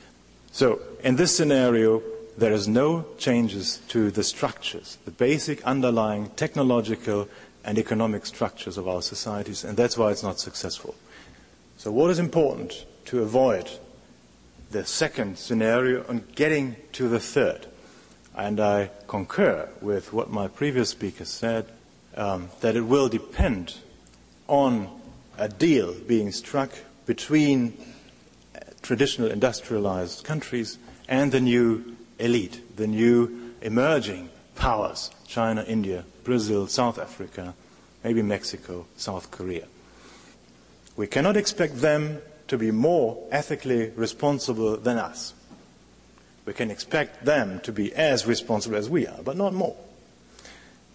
So, 0.51 0.81
in 1.03 1.17
this 1.17 1.37
scenario, 1.37 2.01
there 2.37 2.53
is 2.53 2.67
no 2.67 3.03
changes 3.17 3.81
to 3.87 4.11
the 4.11 4.23
structures, 4.23 4.99
the 5.05 5.11
basic 5.11 5.63
underlying 5.65 6.29
technological 6.35 7.27
and 7.65 7.79
economic 7.79 8.25
structures 8.25 8.77
of 8.77 8.87
our 8.87 9.01
societies, 9.01 9.63
and 9.63 9.75
that's 9.75 9.97
why 9.97 10.11
it's 10.11 10.23
not 10.23 10.39
successful. 10.39 10.93
So 11.77 11.91
what 11.91 12.11
is 12.11 12.19
important 12.19 12.85
to 13.05 13.23
avoid 13.23 13.69
the 14.69 14.85
second 14.85 15.37
scenario 15.37 16.05
and 16.07 16.33
getting 16.35 16.75
to 16.93 17.09
the 17.09 17.19
third? 17.19 17.65
And 18.35 18.59
I 18.59 18.91
concur 19.07 19.67
with 19.81 20.13
what 20.13 20.29
my 20.29 20.47
previous 20.47 20.89
speaker 20.89 21.25
said, 21.25 21.65
um, 22.15 22.49
that 22.61 22.75
it 22.75 22.81
will 22.81 23.09
depend 23.09 23.75
on 24.47 24.89
a 25.39 25.49
deal 25.49 25.93
being 25.93 26.31
struck 26.31 26.71
between 27.07 27.73
uh, 28.55 28.59
traditional 28.83 29.31
industrialized 29.31 30.23
countries 30.23 30.77
and 31.07 31.31
the 31.31 31.41
new 31.41 31.96
elite, 32.19 32.75
the 32.77 32.87
new 32.87 33.53
emerging 33.61 34.29
powers, 34.55 35.11
China, 35.27 35.63
India, 35.67 36.03
Brazil, 36.23 36.67
South 36.67 36.99
Africa, 36.99 37.53
maybe 38.03 38.21
Mexico, 38.21 38.85
South 38.97 39.31
Korea. 39.31 39.65
We 40.95 41.07
cannot 41.07 41.37
expect 41.37 41.79
them 41.81 42.21
to 42.47 42.57
be 42.57 42.71
more 42.71 43.17
ethically 43.31 43.89
responsible 43.91 44.77
than 44.77 44.97
us. 44.97 45.33
We 46.45 46.53
can 46.53 46.71
expect 46.71 47.25
them 47.25 47.59
to 47.61 47.71
be 47.71 47.93
as 47.93 48.25
responsible 48.25 48.77
as 48.77 48.89
we 48.89 49.05
are, 49.05 49.21
but 49.23 49.35
not 49.37 49.53
more. 49.53 49.75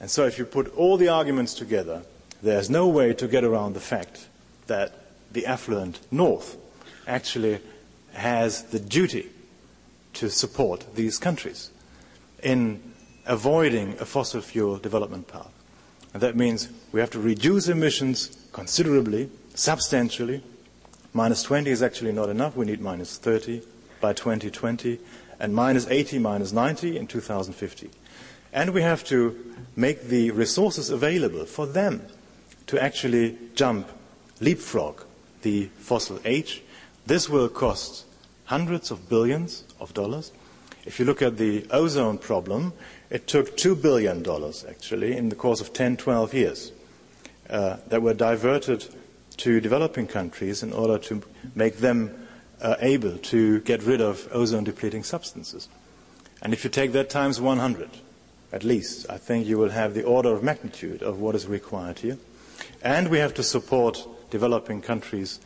And 0.00 0.11
so 0.11 0.25
if 0.26 0.38
you 0.38 0.45
put 0.45 0.75
all 0.76 0.97
the 0.97 1.09
arguments 1.09 1.55
together, 1.55 2.02
there's 2.43 2.71
no 2.71 2.88
way 2.88 3.12
to 3.14 3.29
get 3.29 3.45
around 3.45 3.75
the 3.75 3.81
fact 3.81 4.26
that 4.67 4.93
the 5.31 5.47
affluent 5.47 6.00
North 6.11 6.57
actually 7.07 7.61
has 8.14 8.64
the 8.64 8.81
duty 8.81 9.29
to 10.23 10.31
support 10.31 10.87
these 10.95 11.19
countries 11.19 11.73
in 12.45 12.81
avoiding 13.26 13.99
a 13.99 14.05
fossil 14.05 14.41
fuel 14.41 14.76
development 14.79 15.26
path. 15.26 15.50
And 16.14 16.23
that 16.23 16.37
means 16.37 16.69
we 16.93 17.00
have 17.00 17.11
to 17.11 17.19
reduce 17.19 17.67
emissions 17.67 18.37
considerably, 18.52 19.29
substantially. 19.55 20.45
Minus 21.12 21.43
20 21.43 21.69
is 21.69 21.83
actually 21.83 22.12
not 22.12 22.29
enough. 22.29 22.55
We 22.55 22.67
need 22.67 22.81
minus 22.81 23.19
30 23.19 23.62
by 24.00 24.12
2020 24.12 25.00
and 25.41 25.52
minus 25.57 25.88
80, 25.88 26.21
minus 26.21 26.52
90 26.52 26.97
in 26.97 27.09
2050. 27.09 27.91
And 28.52 28.71
we 28.73 28.83
have 28.83 29.02
to 29.07 29.35
make 29.75 30.05
the 30.05 30.31
resources 30.31 30.88
available 30.91 31.47
for 31.47 31.67
them 31.67 32.07
to 32.69 32.81
actually 32.81 33.37
jump, 33.57 33.88
leapfrog 34.41 35.02
the 35.43 35.67
fossil 35.79 36.21
age. 36.25 36.62
This 37.07 37.29
will 37.29 37.49
cost 37.49 38.05
hundreds 38.45 38.93
of 38.93 39.09
billions 39.09 39.64
of 39.82 39.92
dollars. 39.94 40.32
If 40.84 40.98
you 40.98 41.04
look 41.04 41.22
at 41.22 41.36
the 41.36 41.66
ozone 41.70 42.18
problem, 42.18 42.72
it 43.10 43.26
took 43.26 43.56
$2 43.56 43.80
billion 43.80 44.24
actually 44.68 45.16
in 45.16 45.28
the 45.28 45.36
course 45.36 45.60
of 45.60 45.72
10, 45.72 45.96
12 45.96 46.34
years 46.34 46.72
uh, 47.50 47.76
that 47.88 48.02
were 48.02 48.14
diverted 48.14 48.86
to 49.38 49.60
developing 49.60 50.06
countries 50.06 50.62
in 50.62 50.72
order 50.72 50.98
to 50.98 51.22
make 51.54 51.78
them 51.78 52.26
uh, 52.60 52.76
able 52.80 53.18
to 53.18 53.60
get 53.60 53.82
rid 53.82 54.00
of 54.00 54.28
ozone 54.32 54.64
depleting 54.64 55.02
substances. 55.02 55.68
And 56.40 56.52
if 56.52 56.64
you 56.64 56.70
take 56.70 56.92
that 56.92 57.10
times 57.10 57.40
100, 57.40 57.90
at 58.52 58.64
least, 58.64 59.06
I 59.08 59.18
think 59.18 59.46
you 59.46 59.58
will 59.58 59.70
have 59.70 59.94
the 59.94 60.04
order 60.04 60.32
of 60.32 60.42
magnitude 60.42 61.02
of 61.02 61.20
what 61.20 61.34
is 61.34 61.46
required 61.46 62.00
here. 62.00 62.18
And 62.82 63.08
we 63.08 63.18
have 63.18 63.34
to 63.34 63.42
support 63.42 64.06
developing 64.30 64.82
countries, 64.82 65.40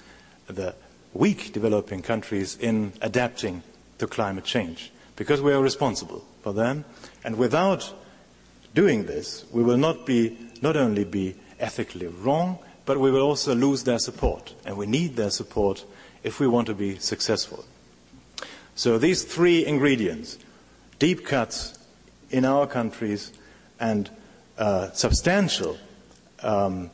the 0.46 0.74
weak 1.12 1.52
developing 1.52 2.02
countries, 2.02 2.56
in 2.58 2.92
adapting 3.00 3.62
to 3.98 4.06
climate 4.06 4.44
change. 4.44 4.92
Because 5.16 5.40
we 5.40 5.52
are 5.52 5.62
responsible 5.62 6.24
for 6.42 6.52
them. 6.52 6.84
And 7.24 7.38
without 7.38 7.92
doing 8.74 9.06
this, 9.06 9.44
we 9.50 9.62
will 9.62 9.78
not 9.78 10.04
be, 10.04 10.36
not 10.60 10.76
only 10.76 11.04
be 11.04 11.34
ethically 11.58 12.06
wrong, 12.06 12.58
but 12.84 13.00
we 13.00 13.10
will 13.10 13.22
also 13.22 13.54
lose 13.54 13.84
their 13.84 13.98
support. 13.98 14.54
And 14.64 14.76
we 14.76 14.86
need 14.86 15.16
their 15.16 15.30
support 15.30 15.84
if 16.22 16.38
we 16.40 16.46
want 16.46 16.66
to 16.66 16.74
be 16.74 16.98
successful. 16.98 17.64
So 18.74 18.98
these 18.98 19.24
three 19.24 19.64
ingredients, 19.64 20.38
deep 20.98 21.24
cuts 21.24 21.78
in 22.30 22.44
our 22.44 22.66
countries 22.66 23.32
and 23.80 24.10
uh, 24.58 24.90
substantial 24.92 25.78
um, 26.42 26.90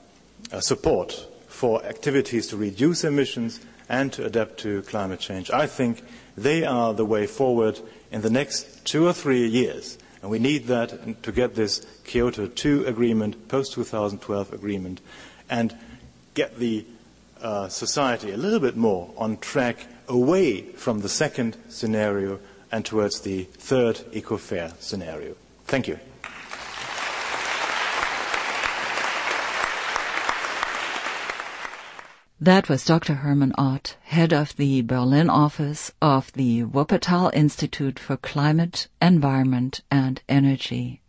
uh, 0.52 0.60
support 0.60 1.26
for 1.48 1.84
activities 1.84 2.46
to 2.48 2.56
reduce 2.56 3.04
emissions 3.04 3.60
and 3.92 4.10
to 4.14 4.24
adapt 4.24 4.58
to 4.60 4.82
climate 4.82 5.20
change, 5.20 5.50
I 5.50 5.66
think 5.66 6.02
they 6.36 6.64
are 6.64 6.94
the 6.94 7.04
way 7.04 7.26
forward 7.26 7.78
in 8.10 8.22
the 8.22 8.30
next 8.30 8.84
two 8.86 9.06
or 9.06 9.12
three 9.12 9.46
years. 9.46 9.98
And 10.22 10.30
we 10.30 10.38
need 10.38 10.66
that 10.68 11.22
to 11.24 11.30
get 11.30 11.54
this 11.54 11.86
Kyoto 12.04 12.50
II 12.64 12.86
agreement, 12.86 13.48
post 13.48 13.74
2012 13.74 14.52
agreement, 14.54 15.00
and 15.50 15.76
get 16.34 16.58
the 16.58 16.86
uh, 17.42 17.68
society 17.68 18.30
a 18.30 18.36
little 18.36 18.60
bit 18.60 18.76
more 18.76 19.10
on 19.18 19.36
track 19.36 19.86
away 20.08 20.62
from 20.62 21.00
the 21.00 21.08
second 21.08 21.56
scenario 21.68 22.40
and 22.70 22.86
towards 22.86 23.20
the 23.20 23.44
third 23.44 24.00
eco-fair 24.12 24.72
scenario. 24.80 25.34
Thank 25.66 25.88
you. 25.88 25.98
That 32.42 32.68
was 32.68 32.84
Dr. 32.84 33.14
Hermann 33.14 33.52
Ott, 33.56 33.96
head 34.02 34.32
of 34.32 34.56
the 34.56 34.82
Berlin 34.82 35.30
office 35.30 35.92
of 36.02 36.32
the 36.32 36.64
Wuppertal 36.64 37.30
Institute 37.32 38.00
for 38.00 38.16
Climate, 38.16 38.88
Environment 39.00 39.80
and 39.92 40.20
Energy. 40.28 41.02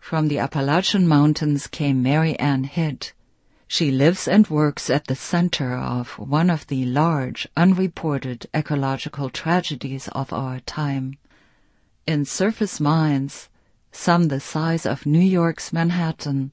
From 0.00 0.26
the 0.26 0.40
Appalachian 0.40 1.06
Mountains 1.06 1.68
came 1.68 2.02
Mary 2.02 2.36
Ann 2.40 2.64
Hitt, 2.64 3.12
she 3.68 3.92
lives 3.92 4.26
and 4.26 4.48
works 4.48 4.90
at 4.90 5.06
the 5.06 5.14
center 5.14 5.76
of 5.76 6.18
one 6.18 6.50
of 6.50 6.66
the 6.66 6.86
large, 6.86 7.46
unreported 7.56 8.48
ecological 8.52 9.30
tragedies 9.30 10.08
of 10.08 10.32
our 10.32 10.58
time. 10.58 11.18
In 12.04 12.24
surface 12.24 12.80
mines, 12.80 13.48
some 13.92 14.26
the 14.26 14.40
size 14.40 14.86
of 14.86 15.06
New 15.06 15.20
York's 15.20 15.72
Manhattan, 15.72 16.50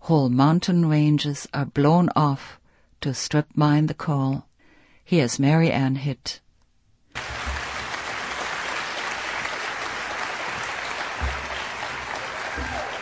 whole 0.00 0.28
mountain 0.28 0.86
ranges 0.86 1.46
are 1.54 1.66
blown 1.66 2.08
off 2.16 2.58
to 3.02 3.12
strip 3.12 3.48
mine 3.54 3.86
the 3.86 3.94
coal. 3.94 4.44
Here's 5.04 5.38
Mary 5.38 5.70
Ann 5.70 5.96
Hitt. 5.96 6.40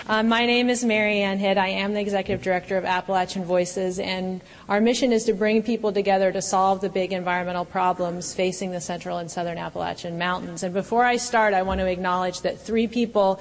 Uh, 0.09 0.25
my 0.25 0.45
name 0.45 0.69
is 0.69 0.85
Mary 0.85 1.21
Ann 1.21 1.38
Hitt. 1.38 1.57
I 1.57 1.69
am 1.69 1.95
the 1.95 2.00
executive 2.00 2.42
director 2.42 2.76
of 2.76 2.85
Appalachian 2.85 3.45
Voices, 3.45 4.00
and 4.00 4.40
our 4.69 4.80
mission 4.80 5.12
is 5.12 5.25
to 5.26 5.33
bring 5.33 5.62
people 5.62 5.92
together 5.92 6.33
to 6.33 6.42
solve 6.42 6.80
the 6.80 6.88
big 6.88 7.12
environmental 7.12 7.64
problems 7.64 8.35
facing 8.35 8.73
the 8.73 8.80
central 8.80 9.19
and 9.19 9.30
southern 9.30 9.57
Appalachian 9.57 10.19
mountains. 10.19 10.64
And 10.64 10.75
before 10.75 11.04
I 11.04 11.16
start, 11.16 11.54
I 11.54 11.62
want 11.62 11.78
to 11.78 11.87
acknowledge 11.87 12.40
that 12.40 12.59
three 12.59 12.88
people 12.88 13.40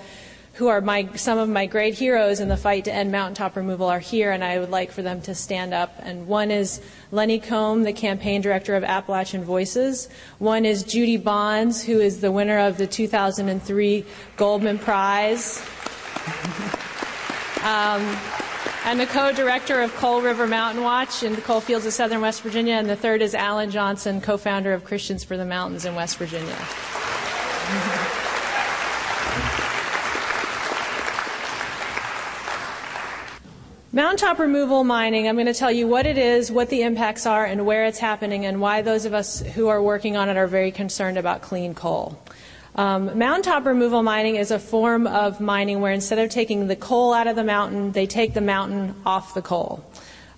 who 0.59 0.67
are 0.67 0.81
my, 0.81 1.07
some 1.15 1.37
of 1.37 1.47
my 1.47 1.65
great 1.65 1.93
heroes 1.93 2.41
in 2.41 2.49
the 2.49 2.57
fight 2.57 2.83
to 2.83 2.93
end 2.93 3.09
mountaintop 3.13 3.55
removal 3.55 3.87
are 3.87 3.99
here, 3.99 4.31
and 4.31 4.43
I 4.43 4.59
would 4.59 4.69
like 4.69 4.91
for 4.91 5.01
them 5.01 5.21
to 5.21 5.33
stand 5.33 5.73
up. 5.73 5.95
And 5.99 6.27
one 6.27 6.51
is 6.51 6.81
Lenny 7.11 7.39
Kohm, 7.39 7.83
the 7.83 7.93
campaign 7.93 8.41
director 8.41 8.75
of 8.75 8.83
Appalachian 8.83 9.41
Voices. 9.41 10.09
One 10.37 10.65
is 10.65 10.83
Judy 10.83 11.15
Bonds, 11.15 11.81
who 11.81 12.01
is 12.01 12.19
the 12.19 12.29
winner 12.29 12.59
of 12.59 12.75
the 12.75 12.87
2003 12.87 14.05
Goldman 14.35 14.77
Prize. 14.79 15.65
Um, 17.59 18.17
and 18.85 18.97
the 18.97 19.05
co-director 19.05 19.81
of 19.81 19.93
Coal 19.95 20.21
River 20.21 20.47
Mountain 20.47 20.81
Watch 20.81 21.23
in 21.23 21.35
the 21.35 21.41
coal 21.41 21.59
fields 21.59 21.85
of 21.85 21.91
southern 21.91 22.21
West 22.21 22.41
Virginia. 22.41 22.75
And 22.75 22.89
the 22.89 22.95
third 22.95 23.21
is 23.21 23.35
Alan 23.35 23.69
Johnson, 23.69 24.21
co-founder 24.21 24.71
of 24.71 24.85
Christians 24.85 25.25
for 25.25 25.35
the 25.35 25.43
Mountains 25.43 25.83
in 25.83 25.93
West 25.93 26.15
Virginia. 26.15 26.55
Mountaintop 33.91 34.37
removal 34.37 34.83
mining, 34.83 35.27
I'm 35.27 35.33
going 35.33 35.47
to 35.47 35.53
tell 35.53 35.71
you 35.71 35.87
what 35.87 36.05
it 36.05 36.19
is, 36.19 36.51
what 36.51 36.69
the 36.69 36.83
impacts 36.83 37.25
are, 37.25 37.43
and 37.43 37.65
where 37.65 37.85
it's 37.85 37.97
happening, 37.97 38.45
and 38.45 38.61
why 38.61 38.83
those 38.83 39.05
of 39.05 39.15
us 39.15 39.41
who 39.41 39.67
are 39.67 39.81
working 39.81 40.15
on 40.15 40.29
it 40.29 40.37
are 40.37 40.45
very 40.45 40.71
concerned 40.71 41.17
about 41.17 41.41
clean 41.41 41.73
coal. 41.73 42.21
Um, 42.75 43.17
mountaintop 43.17 43.65
removal 43.65 44.03
mining 44.03 44.35
is 44.35 44.51
a 44.51 44.59
form 44.59 45.07
of 45.07 45.41
mining 45.41 45.81
where 45.81 45.91
instead 45.91 46.19
of 46.19 46.29
taking 46.29 46.67
the 46.67 46.75
coal 46.75 47.15
out 47.15 47.25
of 47.25 47.35
the 47.35 47.43
mountain, 47.43 47.91
they 47.91 48.05
take 48.05 48.35
the 48.35 48.41
mountain 48.41 48.93
off 49.07 49.33
the 49.33 49.41
coal. 49.41 49.83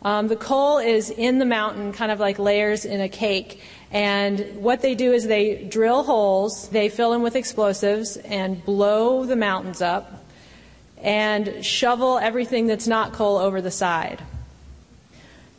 Um, 0.01 0.29
the 0.29 0.37
coal 0.37 0.77
is 0.77 1.09
in 1.09 1.37
the 1.37 1.45
mountain, 1.45 1.91
kind 1.91 2.09
of 2.09 2.21
like 2.21 2.39
layers 2.39 2.85
in 2.85 3.01
a 3.01 3.09
cake. 3.09 3.59
And 3.91 4.63
what 4.63 4.81
they 4.81 4.95
do 4.95 5.11
is 5.11 5.27
they 5.27 5.65
drill 5.65 6.03
holes, 6.03 6.69
they 6.69 6.87
fill 6.87 7.11
them 7.11 7.21
with 7.21 7.35
explosives, 7.35 8.15
and 8.15 8.63
blow 8.63 9.25
the 9.25 9.35
mountains 9.35 9.81
up 9.81 10.20
and 11.01 11.65
shovel 11.65 12.17
everything 12.19 12.67
that's 12.67 12.87
not 12.87 13.13
coal 13.13 13.37
over 13.37 13.61
the 13.61 13.71
side. 13.71 14.21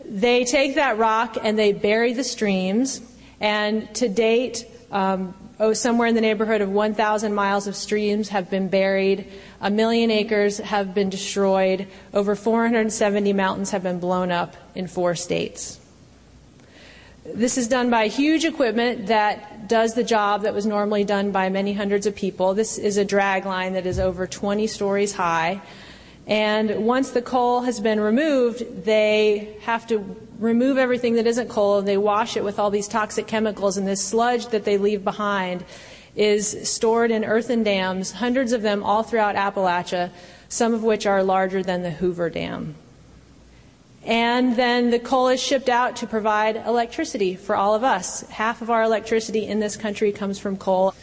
They 0.05 0.45
take 0.45 0.77
that 0.77 0.99
rock 0.99 1.37
and 1.43 1.59
they 1.59 1.73
bury 1.73 2.13
the 2.13 2.25
streams, 2.25 3.01
and 3.41 3.93
to 3.97 4.09
date, 4.09 4.67
um, 4.91 5.35
oh, 5.59 5.73
somewhere 5.73 6.09
in 6.09 6.15
the 6.15 6.21
neighborhood 6.21 6.61
of 6.61 6.71
1,000 6.71 7.35
miles 7.35 7.67
of 7.67 7.75
streams 7.75 8.29
have 8.29 8.51
been 8.51 8.69
buried, 8.69 9.27
a 9.61 9.71
million 9.71 10.11
acres 10.11 10.59
have 10.59 10.95
been 10.95 11.11
destroyed, 11.11 11.87
over 12.13 12.35
470 12.35 13.33
mountains 13.33 13.71
have 13.71 13.83
been 13.83 14.01
blown 14.01 14.31
up 14.31 14.57
in 14.75 14.87
four 14.87 15.15
states. 15.15 15.79
This 17.25 17.57
is 17.57 17.69
done 17.69 17.89
by 17.89 18.09
huge 18.09 18.45
equipment 18.45 19.07
that 19.07 19.69
does 19.69 19.95
the 19.95 20.03
job 20.03 20.43
that 20.43 20.55
was 20.55 20.67
normally 20.67 21.05
done 21.05 21.31
by 21.31 21.49
many 21.51 21.73
hundreds 21.73 22.05
of 22.05 22.17
people. 22.17 22.53
This 22.53 22.79
is 22.79 22.97
a 22.97 23.05
drag 23.05 23.47
line 23.47 23.75
that 23.75 23.87
is 23.87 24.01
over 24.01 24.27
20 24.27 24.67
stories 24.67 25.13
high. 25.13 25.63
And 26.27 26.85
once 26.85 27.11
the 27.11 27.23
coal 27.23 27.61
has 27.61 27.79
been 27.79 28.01
removed, 28.01 28.85
they 28.85 29.57
have 29.63 29.87
to 29.87 30.17
remove 30.41 30.79
everything 30.79 31.15
that 31.15 31.29
isn't 31.29 31.49
coal 31.49 31.79
and 31.79 31.87
they 31.87 31.97
wash 31.97 32.37
it 32.37 32.43
with 32.43 32.59
all 32.59 32.71
these 32.71 32.89
toxic 32.89 33.29
chemicals. 33.29 33.77
And 33.77 33.87
this 33.87 34.05
sludge 34.05 34.49
that 34.49 34.65
they 34.65 34.77
leave 34.77 35.05
behind 35.05 35.65
is 36.17 36.69
stored 36.69 37.13
in 37.13 37.25
earthen 37.25 37.63
dams, 37.63 38.11
hundreds 38.11 38.53
of 38.53 38.63
them 38.63 38.83
all 38.83 39.05
throughout 39.05 39.37
Appalachia, 39.37 40.11
some 40.49 40.75
of 40.75 40.83
which 40.83 41.07
are 41.07 41.23
larger 41.23 41.63
than 41.63 41.83
the 41.83 41.91
Hoover 41.91 42.31
Dam. 42.31 42.75
And 44.05 44.57
then 44.57 44.91
the 44.91 44.99
coal 44.99 45.29
is 45.29 45.41
shipped 45.41 45.69
out 45.69 45.97
to 45.97 46.07
provide 46.07 46.57
electricity 46.57 47.37
for 47.37 47.55
all 47.55 47.75
of 47.75 47.85
us. 47.85 48.23
Half 48.29 48.61
of 48.63 48.71
our 48.71 48.83
electricity 48.83 49.47
in 49.47 49.61
this 49.61 49.77
country 49.77 50.11
comes 50.11 50.39
from 50.39 50.57
coal. 50.57 50.95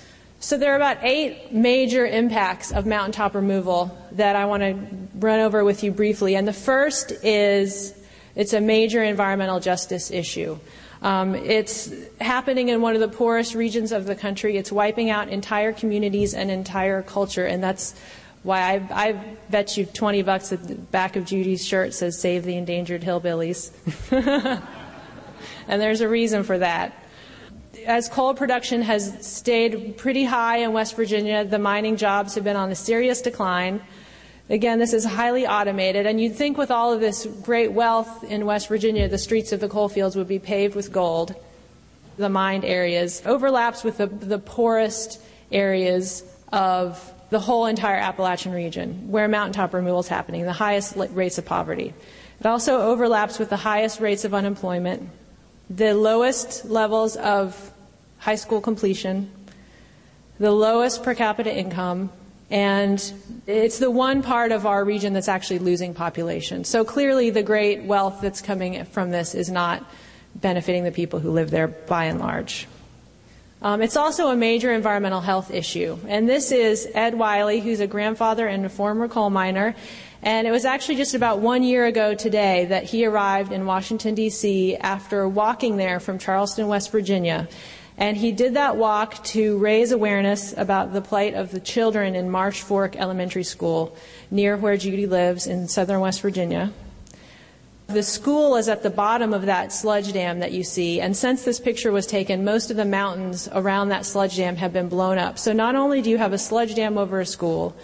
So 0.41 0.57
there 0.57 0.73
are 0.73 0.75
about 0.75 0.97
eight 1.01 1.53
major 1.53 2.05
impacts 2.05 2.71
of 2.71 2.85
mountaintop 2.85 3.35
removal 3.35 3.97
that 4.13 4.35
I 4.35 4.45
want 4.45 4.63
to 4.63 4.77
run 5.15 5.39
over 5.39 5.63
with 5.63 5.83
you 5.83 5.91
briefly. 5.91 6.35
And 6.35 6.47
the 6.47 6.53
first 6.53 7.11
is 7.23 7.93
it's 8.35 8.53
a 8.53 8.61
major 8.61 9.03
environmental 9.03 9.59
justice 9.59 10.11
issue. 10.11 10.57
Um, 11.01 11.35
it's 11.35 11.91
happening 12.19 12.69
in 12.69 12.81
one 12.81 12.95
of 12.95 13.01
the 13.01 13.07
poorest 13.07 13.55
regions 13.55 13.91
of 13.91 14.05
the 14.05 14.15
country. 14.15 14.57
It's 14.57 14.71
wiping 14.71 15.09
out 15.09 15.29
entire 15.29 15.71
communities 15.71 16.33
and 16.33 16.51
entire 16.51 17.01
culture, 17.01 17.45
and 17.45 17.63
that's 17.63 17.95
why 18.43 18.75
I, 18.91 19.07
I 19.07 19.35
bet 19.49 19.75
you 19.77 19.85
20 19.85 20.21
bucks 20.21 20.53
at 20.53 20.67
the 20.67 20.75
back 20.75 21.15
of 21.15 21.25
Judy's 21.25 21.65
shirt 21.65 21.93
says 21.93 22.19
Save 22.19 22.45
the 22.45 22.55
Endangered 22.55 23.01
Hillbillies. 23.01 23.71
and 25.67 25.81
there's 25.81 26.01
a 26.01 26.07
reason 26.07 26.43
for 26.43 26.57
that. 26.57 26.93
As 27.85 28.07
coal 28.09 28.33
production 28.33 28.81
has 28.81 29.25
stayed 29.25 29.97
pretty 29.97 30.23
high 30.23 30.57
in 30.57 30.73
West 30.73 30.95
Virginia, 30.95 31.43
the 31.45 31.59
mining 31.59 31.97
jobs 31.97 32.35
have 32.35 32.43
been 32.43 32.55
on 32.55 32.71
a 32.71 32.75
serious 32.75 33.21
decline. 33.21 33.81
Again, 34.49 34.79
this 34.79 34.93
is 34.93 35.05
highly 35.05 35.45
automated, 35.45 36.05
and 36.07 36.19
you'd 36.19 36.35
think 36.35 36.57
with 36.57 36.71
all 36.71 36.91
of 36.91 36.99
this 36.99 37.27
great 37.43 37.71
wealth 37.71 38.23
in 38.23 38.45
West 38.45 38.67
Virginia, 38.67 39.07
the 39.07 39.17
streets 39.17 39.51
of 39.51 39.59
the 39.59 39.69
coal 39.69 39.89
fields 39.89 40.15
would 40.15 40.27
be 40.27 40.39
paved 40.39 40.75
with 40.75 40.91
gold. 40.91 41.35
The 42.17 42.29
mined 42.29 42.65
areas 42.65 43.21
overlaps 43.25 43.83
with 43.83 43.97
the, 43.97 44.07
the 44.07 44.39
poorest 44.39 45.21
areas 45.51 46.23
of 46.51 47.13
the 47.29 47.39
whole 47.39 47.65
entire 47.65 47.97
Appalachian 47.97 48.51
region, 48.51 49.11
where 49.11 49.27
mountaintop 49.27 49.73
removal 49.73 49.99
is 49.99 50.07
happening, 50.07 50.45
the 50.45 50.53
highest 50.53 50.95
rates 50.95 51.37
of 51.37 51.45
poverty. 51.45 51.93
It 52.39 52.45
also 52.45 52.81
overlaps 52.81 53.37
with 53.37 53.49
the 53.49 53.57
highest 53.57 53.99
rates 53.99 54.25
of 54.25 54.33
unemployment, 54.33 55.09
the 55.69 55.93
lowest 55.93 56.65
levels 56.65 57.15
of 57.17 57.71
high 58.17 58.35
school 58.35 58.61
completion, 58.61 59.29
the 60.39 60.51
lowest 60.51 61.03
per 61.03 61.13
capita 61.13 61.55
income, 61.55 62.09
and 62.49 63.13
it's 63.45 63.77
the 63.77 63.91
one 63.91 64.23
part 64.23 64.51
of 64.51 64.65
our 64.65 64.83
region 64.83 65.13
that's 65.13 65.27
actually 65.27 65.59
losing 65.59 65.93
population. 65.93 66.63
So 66.63 66.83
clearly, 66.83 67.29
the 67.29 67.43
great 67.43 67.83
wealth 67.83 68.19
that's 68.21 68.41
coming 68.41 68.83
from 68.85 69.11
this 69.11 69.35
is 69.35 69.51
not 69.51 69.85
benefiting 70.35 70.83
the 70.83 70.91
people 70.91 71.19
who 71.19 71.31
live 71.31 71.51
there 71.51 71.67
by 71.67 72.05
and 72.05 72.19
large. 72.19 72.67
Um, 73.61 73.81
it's 73.81 73.97
also 73.97 74.29
a 74.29 74.37
major 74.37 74.71
environmental 74.71 75.19
health 75.19 75.51
issue. 75.51 75.97
And 76.07 76.29
this 76.29 76.53
is 76.53 76.87
Ed 76.93 77.13
Wiley, 77.15 77.59
who's 77.59 77.81
a 77.81 77.87
grandfather 77.87 78.47
and 78.47 78.65
a 78.65 78.69
former 78.69 79.09
coal 79.09 79.29
miner. 79.29 79.75
And 80.21 80.47
it 80.47 80.51
was 80.51 80.63
actually 80.63 80.95
just 80.95 81.13
about 81.13 81.39
one 81.39 81.63
year 81.63 81.85
ago 81.85 82.13
today 82.13 82.65
that 82.65 82.85
he 82.85 83.05
arrived 83.05 83.51
in 83.51 83.65
Washington, 83.65 84.15
D.C. 84.15 84.77
after 84.77 85.27
walking 85.27 85.75
there 85.75 85.99
from 85.99 86.19
Charleston, 86.19 86.67
West 86.67 86.91
Virginia. 86.91 87.49
And 87.97 88.15
he 88.15 88.31
did 88.31 88.53
that 88.53 88.77
walk 88.77 89.21
to 89.25 89.57
raise 89.57 89.91
awareness 89.91 90.53
about 90.55 90.93
the 90.93 91.01
plight 91.01 91.33
of 91.33 91.51
the 91.51 91.59
children 91.59 92.15
in 92.15 92.29
Marsh 92.29 92.61
Fork 92.61 92.95
Elementary 92.95 93.43
School, 93.43 93.93
near 94.31 94.55
where 94.55 94.77
Judy 94.77 95.05
lives 95.05 95.47
in 95.47 95.67
southern 95.67 95.99
West 95.99 96.21
Virginia. 96.21 96.71
The 97.89 98.03
school 98.03 98.55
is 98.55 98.69
at 98.69 98.83
the 98.83 98.91
bottom 98.91 99.33
of 99.33 99.47
that 99.47 99.73
sludge 99.73 100.13
dam 100.13 100.41
that 100.41 100.51
you 100.51 100.63
see, 100.63 101.01
and 101.01 101.17
since 101.17 101.43
this 101.43 101.59
picture 101.59 101.91
was 101.91 102.05
taken, 102.05 102.43
most 102.43 102.69
of 102.69 102.77
the 102.77 102.85
mountains 102.85 103.49
around 103.51 103.89
that 103.89 104.05
sludge 104.05 104.37
dam 104.37 104.57
have 104.57 104.71
been 104.71 104.89
blown 104.89 105.17
up. 105.17 105.39
So 105.39 105.53
not 105.53 105.73
only 105.73 106.03
do 106.03 106.11
you 106.11 106.19
have 106.19 106.31
a 106.31 106.37
sludge 106.37 106.75
dam 106.75 106.99
over 106.99 107.19
a 107.19 107.25
school, 107.25 107.75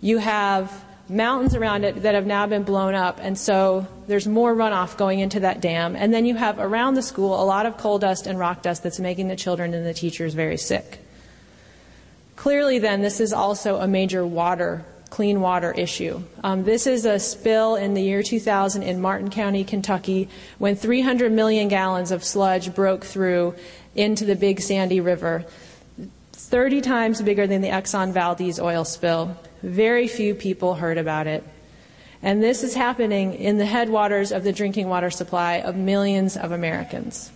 you 0.00 0.18
have 0.18 0.84
mountains 1.08 1.54
around 1.54 1.84
it 1.84 2.02
that 2.02 2.16
have 2.16 2.26
now 2.26 2.44
been 2.48 2.64
blown 2.64 2.96
up, 2.96 3.20
and 3.22 3.38
so 3.38 3.86
there's 4.08 4.26
more 4.26 4.52
runoff 4.52 4.96
going 4.96 5.20
into 5.20 5.38
that 5.38 5.60
dam. 5.60 5.94
And 5.94 6.12
then 6.12 6.26
you 6.26 6.34
have 6.34 6.58
around 6.58 6.94
the 6.94 7.02
school 7.02 7.40
a 7.40 7.44
lot 7.44 7.64
of 7.64 7.76
coal 7.76 8.00
dust 8.00 8.26
and 8.26 8.40
rock 8.40 8.62
dust 8.62 8.82
that's 8.82 8.98
making 8.98 9.28
the 9.28 9.36
children 9.36 9.74
and 9.74 9.86
the 9.86 9.94
teachers 9.94 10.34
very 10.34 10.56
sick. 10.56 10.98
Clearly, 12.34 12.80
then, 12.80 13.00
this 13.00 13.20
is 13.20 13.32
also 13.32 13.76
a 13.76 13.86
major 13.86 14.26
water 14.26 14.84
clean 15.12 15.42
water 15.42 15.72
issue. 15.72 16.22
Um, 16.42 16.64
this 16.64 16.86
is 16.86 17.04
a 17.04 17.18
spill 17.18 17.76
in 17.76 17.92
the 17.92 18.00
year 18.00 18.22
2000 18.22 18.82
in 18.82 18.98
Martin 18.98 19.28
County, 19.28 19.62
Kentucky, 19.62 20.26
when 20.56 20.74
300 20.74 21.30
million 21.30 21.68
gallons 21.68 22.10
of 22.10 22.24
sludge 22.24 22.74
broke 22.74 23.04
through 23.04 23.54
into 23.94 24.24
the 24.24 24.34
Big 24.34 24.62
Sandy 24.62 25.00
River. 25.00 25.44
30 26.32 26.80
times 26.80 27.20
bigger 27.20 27.46
than 27.46 27.60
the 27.60 27.68
Exxon 27.68 28.12
Valdez 28.12 28.58
oil 28.58 28.86
spill. 28.86 29.36
Very 29.62 30.08
few 30.08 30.34
people 30.34 30.76
heard 30.76 30.96
about 30.96 31.26
it. 31.26 31.44
And 32.22 32.42
this 32.42 32.64
is 32.64 32.74
happening 32.74 33.34
in 33.34 33.58
the 33.58 33.66
headwaters 33.66 34.32
of 34.32 34.44
the 34.44 34.52
drinking 34.52 34.88
water 34.88 35.10
supply 35.10 35.56
of 35.56 35.76
millions 35.76 36.38
of 36.38 36.52
Americans. 36.52 37.30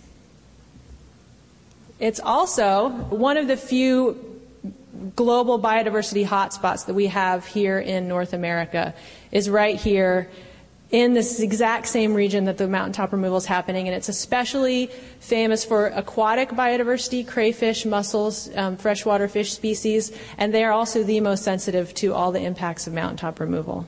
It's 1.99 2.19
also 2.19 2.89
one 2.89 3.37
of 3.37 3.47
the 3.47 3.57
few 3.57 4.26
global 5.17 5.59
biodiversity 5.59 6.25
hotspots 6.25 6.85
that 6.85 6.93
we 6.93 7.07
have 7.07 7.45
here 7.45 7.79
in 7.79 8.07
North 8.07 8.33
America 8.33 8.93
is 9.31 9.49
right 9.49 9.75
here 9.75 10.29
in 10.91 11.13
this 11.13 11.41
exact 11.41 11.87
same 11.87 12.13
region 12.13 12.45
that 12.45 12.57
the 12.57 12.67
mountaintop 12.67 13.11
removal 13.11 13.37
is 13.37 13.45
happening, 13.45 13.87
and 13.89 13.97
it's 13.97 14.07
especially 14.07 14.87
famous 15.19 15.65
for 15.65 15.87
aquatic 15.87 16.49
biodiversity, 16.49 17.27
crayfish, 17.27 17.85
mussels, 17.85 18.49
um, 18.55 18.77
freshwater 18.77 19.27
fish 19.27 19.51
species, 19.51 20.13
and 20.37 20.53
they 20.53 20.63
are 20.63 20.71
also 20.71 21.03
the 21.03 21.19
most 21.19 21.43
sensitive 21.43 21.93
to 21.95 22.13
all 22.13 22.31
the 22.31 22.39
impacts 22.39 22.87
of 22.87 22.93
mountaintop 22.93 23.41
removal. 23.41 23.85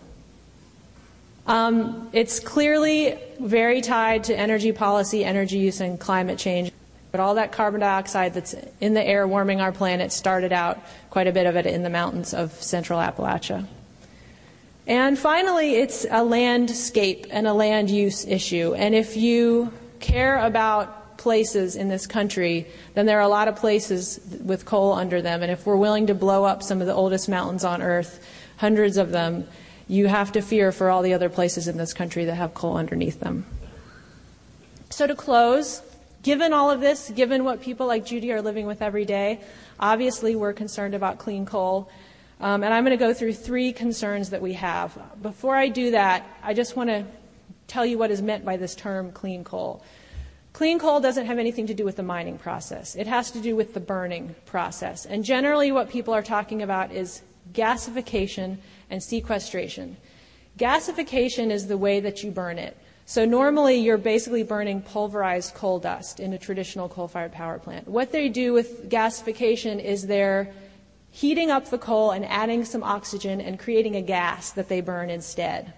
Um, 1.48 2.10
it's 2.12 2.40
clearly 2.40 3.18
very 3.40 3.82
tied 3.82 4.26
to 4.26 4.36
energy 4.36 4.72
policy, 4.72 5.24
energy 5.24 5.60
use, 5.60 5.80
and 5.80 5.98
climate 6.00 6.38
change. 6.38 6.72
But 7.12 7.20
all 7.20 7.36
that 7.36 7.52
carbon 7.52 7.82
dioxide 7.82 8.34
that's 8.34 8.56
in 8.80 8.94
the 8.94 9.04
air 9.04 9.28
warming 9.28 9.62
our 9.62 9.72
planet 9.72 10.12
started 10.12 10.54
out 10.54 10.80
quite 11.10 11.28
a 11.28 11.32
bit 11.32 11.48
of 11.48 11.56
it 11.56 11.66
in 11.66 11.84
the 11.84 11.90
mountains 11.90 12.34
of 12.34 12.52
central 12.62 13.00
Appalachia. 13.00 13.66
And 14.86 15.18
finally, 15.18 15.76
it's 15.76 16.06
a 16.10 16.24
landscape 16.24 17.28
and 17.30 17.48
a 17.48 17.54
land 17.54 17.90
use 17.90 18.26
issue. 18.26 18.74
And 18.76 18.96
if 18.96 19.18
you 19.18 19.72
care 20.00 20.38
about 20.40 21.18
places 21.18 21.76
in 21.76 21.90
this 21.90 22.08
country, 22.08 22.66
then 22.96 23.06
there 23.06 23.20
are 23.20 23.24
a 23.24 23.28
lot 23.28 23.48
of 23.48 23.56
places 23.56 24.20
with 24.44 24.66
coal 24.66 24.94
under 24.94 25.22
them. 25.22 25.44
And 25.44 25.52
if 25.52 25.66
we're 25.66 25.76
willing 25.76 26.08
to 26.08 26.16
blow 26.16 26.44
up 26.44 26.64
some 26.64 26.82
of 26.82 26.88
the 26.88 26.94
oldest 26.94 27.30
mountains 27.30 27.64
on 27.64 27.82
Earth, 27.82 28.26
hundreds 28.58 28.98
of 28.98 29.12
them, 29.12 29.48
you 29.88 30.08
have 30.08 30.32
to 30.32 30.42
fear 30.42 30.72
for 30.72 30.90
all 30.90 31.02
the 31.02 31.14
other 31.14 31.30
places 31.30 31.68
in 31.68 31.78
this 31.78 31.94
country 31.94 32.26
that 32.26 32.36
have 32.36 32.54
coal 32.54 32.78
underneath 32.78 33.20
them. 33.20 33.46
So 34.90 35.06
to 35.08 35.16
close, 35.16 35.82
given 36.24 36.54
all 36.54 36.70
of 36.72 36.82
this, 36.82 37.10
given 37.10 37.44
what 37.44 37.62
people 37.62 37.88
like 37.88 38.06
Judy 38.06 38.32
are 38.32 38.42
living 38.42 38.66
with 38.68 38.82
every 38.82 39.06
day, 39.06 39.42
obviously 39.80 40.36
we're 40.36 40.54
concerned 40.54 40.96
about 40.96 41.20
clean 41.20 41.46
coal. 41.46 41.90
Um, 42.42 42.64
and 42.64 42.74
I'm 42.74 42.86
going 42.86 42.98
to 42.98 43.06
go 43.06 43.14
through 43.14 43.34
three 43.34 43.74
concerns 43.74 44.30
that 44.30 44.42
we 44.42 44.54
have. 44.54 44.98
Before 45.22 45.56
I 45.56 45.68
do 45.68 45.92
that, 45.92 46.26
I 46.42 46.54
just 46.54 46.76
want 46.76 46.90
to 46.90 47.06
tell 47.68 47.86
you 47.86 47.98
what 47.98 48.12
is 48.12 48.22
meant 48.22 48.46
by 48.46 48.58
this 48.58 48.76
term 48.76 49.12
clean 49.12 49.44
coal. 49.44 49.84
Clean 50.54 50.80
coal 50.80 51.00
doesn't 51.00 51.26
have 51.26 51.38
anything 51.38 51.68
to 51.68 51.74
do 51.74 51.86
with 51.86 51.96
the 51.96 52.04
mining 52.04 52.38
process. 52.38 52.96
It 52.96 53.08
has 53.08 53.32
to 53.32 53.40
do 53.40 53.56
with 53.56 53.74
the 53.74 53.80
burning 53.80 54.36
process. 54.46 55.06
And 55.06 55.24
generally 55.24 55.72
what 55.72 55.90
people 55.90 56.14
are 56.14 56.24
talking 56.24 56.64
about 56.64 56.92
is 56.92 57.22
gasification 57.54 58.58
and 58.90 59.02
sequestration. 59.02 59.96
Gasification 60.58 61.52
is 61.52 61.68
the 61.68 61.78
way 61.78 62.00
that 62.00 62.24
you 62.24 62.32
burn 62.32 62.58
it. 62.58 62.76
So 63.10 63.26
normally 63.26 63.78
you're 63.78 63.98
basically 63.98 64.44
burning 64.44 64.84
pulverized 64.84 65.56
coal 65.56 65.80
dust 65.80 66.20
in 66.20 66.34
a 66.34 66.38
traditional 66.38 66.88
coal-fired 66.88 67.32
power 67.32 67.58
plant. 67.58 67.88
What 67.88 68.12
they 68.12 68.30
do 68.30 68.54
with 68.54 68.88
gasification 68.88 69.84
is 69.84 70.06
they're 70.06 70.54
heating 71.10 71.50
up 71.50 71.72
the 71.72 71.80
coal 71.80 72.12
and 72.12 72.24
adding 72.24 72.66
some 72.66 72.84
oxygen 72.84 73.42
and 73.42 73.58
creating 73.58 73.96
a 73.96 74.04
gas 74.04 74.52
that 74.52 74.70
they 74.70 74.82
burn 74.82 75.10
instead. 75.10 75.74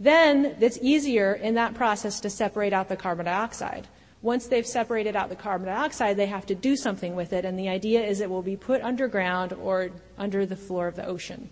Then 0.00 0.56
it's 0.58 0.76
easier 0.82 1.34
in 1.34 1.54
that 1.54 1.74
process 1.74 2.18
to 2.18 2.30
separate 2.30 2.72
out 2.72 2.88
the 2.88 2.96
carbon 2.96 3.26
dioxide. 3.26 3.86
Once 4.20 4.48
they've 4.48 4.66
separated 4.66 5.14
out 5.14 5.28
the 5.28 5.36
carbon 5.36 5.68
dioxide, 5.68 6.16
they 6.16 6.26
have 6.26 6.46
to 6.46 6.54
do 6.56 6.74
something 6.74 7.14
with 7.14 7.32
it, 7.32 7.44
and 7.44 7.56
the 7.56 7.68
idea 7.68 8.04
is 8.04 8.18
it 8.18 8.28
will 8.28 8.42
be 8.42 8.56
put 8.56 8.82
underground 8.82 9.52
or 9.52 9.90
under 10.18 10.44
the 10.44 10.56
floor 10.56 10.88
of 10.88 10.96
the 10.96 11.06
ocean. 11.06 11.48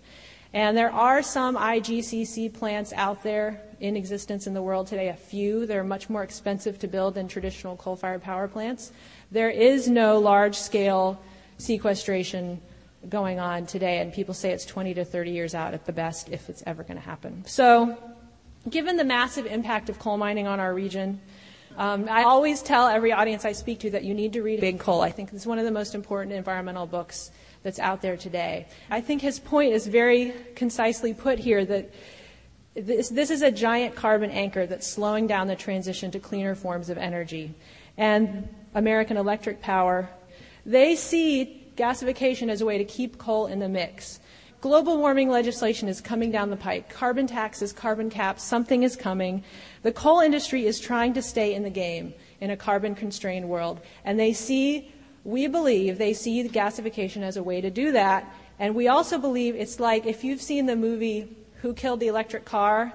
And 0.55 0.77
there 0.77 0.89
are 0.89 1.21
some 1.21 1.57
IGCC 1.57 2.53
plants 2.53 2.93
out 2.93 3.21
there 3.23 3.61
in 3.81 3.97
existence 3.97 4.47
in 4.47 4.53
the 4.53 4.61
world 4.61 4.87
today, 4.87 5.09
a 5.09 5.13
few. 5.13 5.65
They're 5.65 5.83
much 5.83 6.09
more 6.09 6.23
expensive 6.23 6.79
to 6.79 6.87
build 6.87 7.15
than 7.15 7.27
traditional 7.27 7.75
coal 7.75 7.97
fired 7.97 8.23
power 8.23 8.47
plants. 8.47 8.93
There 9.31 9.49
is 9.49 9.89
no 9.89 10.17
large 10.17 10.55
scale 10.55 11.21
sequestration 11.57 12.61
going 13.09 13.37
on 13.37 13.65
today, 13.65 13.99
and 13.99 14.13
people 14.13 14.33
say 14.33 14.51
it's 14.51 14.63
20 14.63 14.93
to 14.93 15.03
30 15.03 15.31
years 15.31 15.53
out 15.53 15.73
at 15.73 15.85
the 15.85 15.91
best 15.91 16.29
if 16.29 16.49
it's 16.49 16.63
ever 16.65 16.83
going 16.83 16.97
to 16.97 17.03
happen. 17.03 17.43
So, 17.45 17.97
given 18.69 18.95
the 18.95 19.03
massive 19.03 19.45
impact 19.45 19.89
of 19.89 19.99
coal 19.99 20.15
mining 20.15 20.47
on 20.47 20.61
our 20.61 20.73
region, 20.73 21.19
um, 21.75 22.07
I 22.09 22.23
always 22.23 22.61
tell 22.61 22.87
every 22.87 23.11
audience 23.11 23.43
I 23.43 23.51
speak 23.51 23.79
to 23.79 23.89
that 23.89 24.05
you 24.05 24.13
need 24.13 24.31
to 24.31 24.41
read 24.41 24.61
Big 24.61 24.79
Coal. 24.79 25.01
I 25.01 25.11
think 25.11 25.33
it's 25.33 25.45
one 25.45 25.59
of 25.59 25.65
the 25.65 25.71
most 25.71 25.95
important 25.95 26.33
environmental 26.33 26.87
books 26.87 27.29
that's 27.65 27.79
out 27.79 27.99
there 27.99 28.15
today. 28.15 28.67
I 28.91 29.01
think 29.01 29.23
his 29.23 29.39
point 29.39 29.73
is 29.73 29.87
very 29.87 30.35
concisely 30.55 31.15
put 31.15 31.39
here 31.39 31.65
that 31.65 31.91
this, 32.75 33.09
this 33.09 33.31
is 33.31 33.41
a 33.41 33.49
giant 33.49 33.95
carbon 33.95 34.29
anchor 34.29 34.67
that's 34.67 34.85
slowing 34.85 35.25
down 35.25 35.47
the 35.47 35.55
transition 35.55 36.11
to 36.11 36.19
cleaner 36.19 36.53
forms 36.53 36.91
of 36.91 36.99
energy. 36.99 37.55
And 37.97 38.47
American 38.75 39.17
Electric 39.17 39.61
Power, 39.61 40.07
they 40.63 40.95
see 40.95 41.65
gasification 41.75 42.49
as 42.49 42.61
a 42.61 42.65
way 42.65 42.77
to 42.77 42.85
keep 42.85 43.17
coal 43.17 43.47
in 43.47 43.57
the 43.57 43.67
mix. 43.67 44.19
Global 44.61 44.99
warming 44.99 45.29
legislation 45.29 45.89
is 45.89 46.01
coming 46.01 46.29
down 46.29 46.51
the 46.51 46.57
pike. 46.57 46.87
Carbon 46.93 47.25
taxes, 47.25 47.73
carbon 47.73 48.11
caps, 48.11 48.43
something 48.43 48.83
is 48.83 48.95
coming. 48.95 49.43
The 49.81 49.91
coal 49.91 50.19
industry 50.19 50.67
is 50.67 50.79
trying 50.79 51.15
to 51.15 51.21
stay 51.23 51.55
in 51.55 51.63
the 51.63 51.71
game 51.71 52.13
in 52.41 52.51
a 52.51 52.57
carbon 52.57 52.93
constrained 52.93 53.49
world. 53.49 53.81
And 54.03 54.19
they 54.19 54.33
see 54.33 54.91
we 55.25 55.47
believe 55.47 55.97
they 55.97 56.13
see 56.13 56.47
gasification 56.47 57.23
as 57.23 57.35
a 57.35 57.43
way 57.43 57.59
to 57.59 57.69
do 57.69 57.91
that. 57.91 58.31
And 58.59 58.75
we 58.75 58.87
also 58.87 59.17
believe 59.17 59.55
it's 59.55 59.79
like 59.79 60.05
if 60.05 60.23
you've 60.23 60.41
seen 60.41 60.67
the 60.67 60.75
movie 60.75 61.35
Who 61.61 61.73
Killed 61.73 61.99
the 61.99 62.07
Electric 62.07 62.45
Car, 62.45 62.93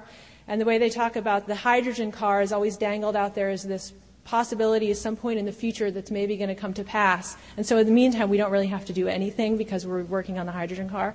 and 0.49 0.61
the 0.61 0.65
way 0.65 0.79
they 0.79 0.91
talk 0.91 1.17
about 1.17 1.47
the 1.47 1.55
hydrogen 1.55 2.11
car 2.11 2.41
is 2.41 2.53
always 2.53 2.77
dangled 2.77 3.15
out 3.15 3.35
there 3.35 3.51
as 3.51 3.65
this 3.65 3.93
possibility 4.25 4.91
at 4.91 4.97
some 4.97 5.17
point 5.17 5.39
in 5.39 5.45
the 5.45 5.53
future 5.53 5.91
that's 5.91 6.11
maybe 6.11 6.37
going 6.37 6.49
to 6.49 6.55
come 6.55 6.73
to 6.75 6.85
pass. 6.85 7.37
And 7.57 7.67
so 7.67 7.79
in 7.79 7.87
the 7.87 7.93
meantime, 7.93 8.29
we 8.31 8.37
don't 8.37 8.53
really 8.53 8.69
have 8.69 8.85
to 8.87 8.93
do 8.93 9.09
anything 9.09 9.57
because 9.57 9.87
we're 9.87 10.05
working 10.05 10.39
on 10.39 10.47
the 10.47 10.53
hydrogen 10.53 10.89
car. 10.89 11.15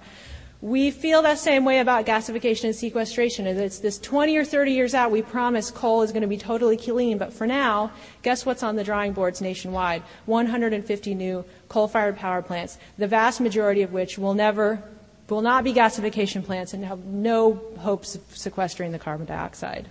We 0.62 0.90
feel 0.90 1.22
that 1.22 1.38
same 1.38 1.66
way 1.66 1.80
about 1.80 2.06
gasification 2.06 2.66
and 2.66 2.76
sequestration. 2.76 3.46
It's 3.46 3.80
this 3.80 4.00
20 4.00 4.38
or 4.38 4.46
30 4.46 4.72
years 4.72 4.94
out, 4.94 5.12
we 5.12 5.22
promise 5.22 5.70
coal 5.70 6.02
is 6.02 6.12
going 6.12 6.22
to 6.22 6.28
be 6.28 6.38
totally 6.38 6.78
clean, 6.78 7.18
but 7.18 7.34
for 7.34 7.46
now, 7.46 7.92
guess 8.24 8.46
what's 8.46 8.64
on 8.64 8.76
the 8.76 8.84
drawing 8.84 9.14
boards 9.14 9.42
nationwide? 9.42 10.02
150 10.26 11.14
new 11.14 11.46
coal-fired 11.70 12.16
power 12.18 12.42
plants, 12.42 12.78
the 12.98 13.08
vast 13.08 13.42
majority 13.42 13.82
of 13.82 13.92
which 13.92 14.18
will 14.18 14.34
never, 14.34 14.82
will 15.30 15.42
not 15.42 15.64
be 15.64 15.74
gasification 15.74 16.44
plants 16.44 16.74
and 16.74 16.86
have 16.86 17.06
no 17.06 17.62
hopes 17.80 18.16
of 18.16 18.22
sequestering 18.34 18.92
the 18.92 19.00
carbon 19.00 19.26
dioxide. 19.26 19.90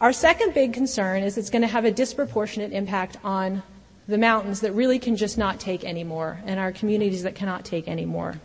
Our 0.00 0.12
second 0.12 0.54
big 0.54 0.72
concern 0.72 1.22
is 1.22 1.36
it's 1.36 1.50
going 1.50 1.62
to 1.62 1.68
have 1.68 1.84
a 1.84 1.90
disproportionate 1.90 2.72
impact 2.72 3.18
on 3.22 3.62
the 4.08 4.18
mountains 4.18 4.60
that 4.60 4.72
really 4.72 4.98
can 4.98 5.16
just 5.16 5.36
not 5.36 5.60
take 5.60 5.84
anymore 5.84 6.40
and 6.44 6.58
our 6.58 6.72
communities 6.72 7.22
that 7.22 7.34
cannot 7.34 7.64
take 7.64 7.86
anymore. 7.86 8.40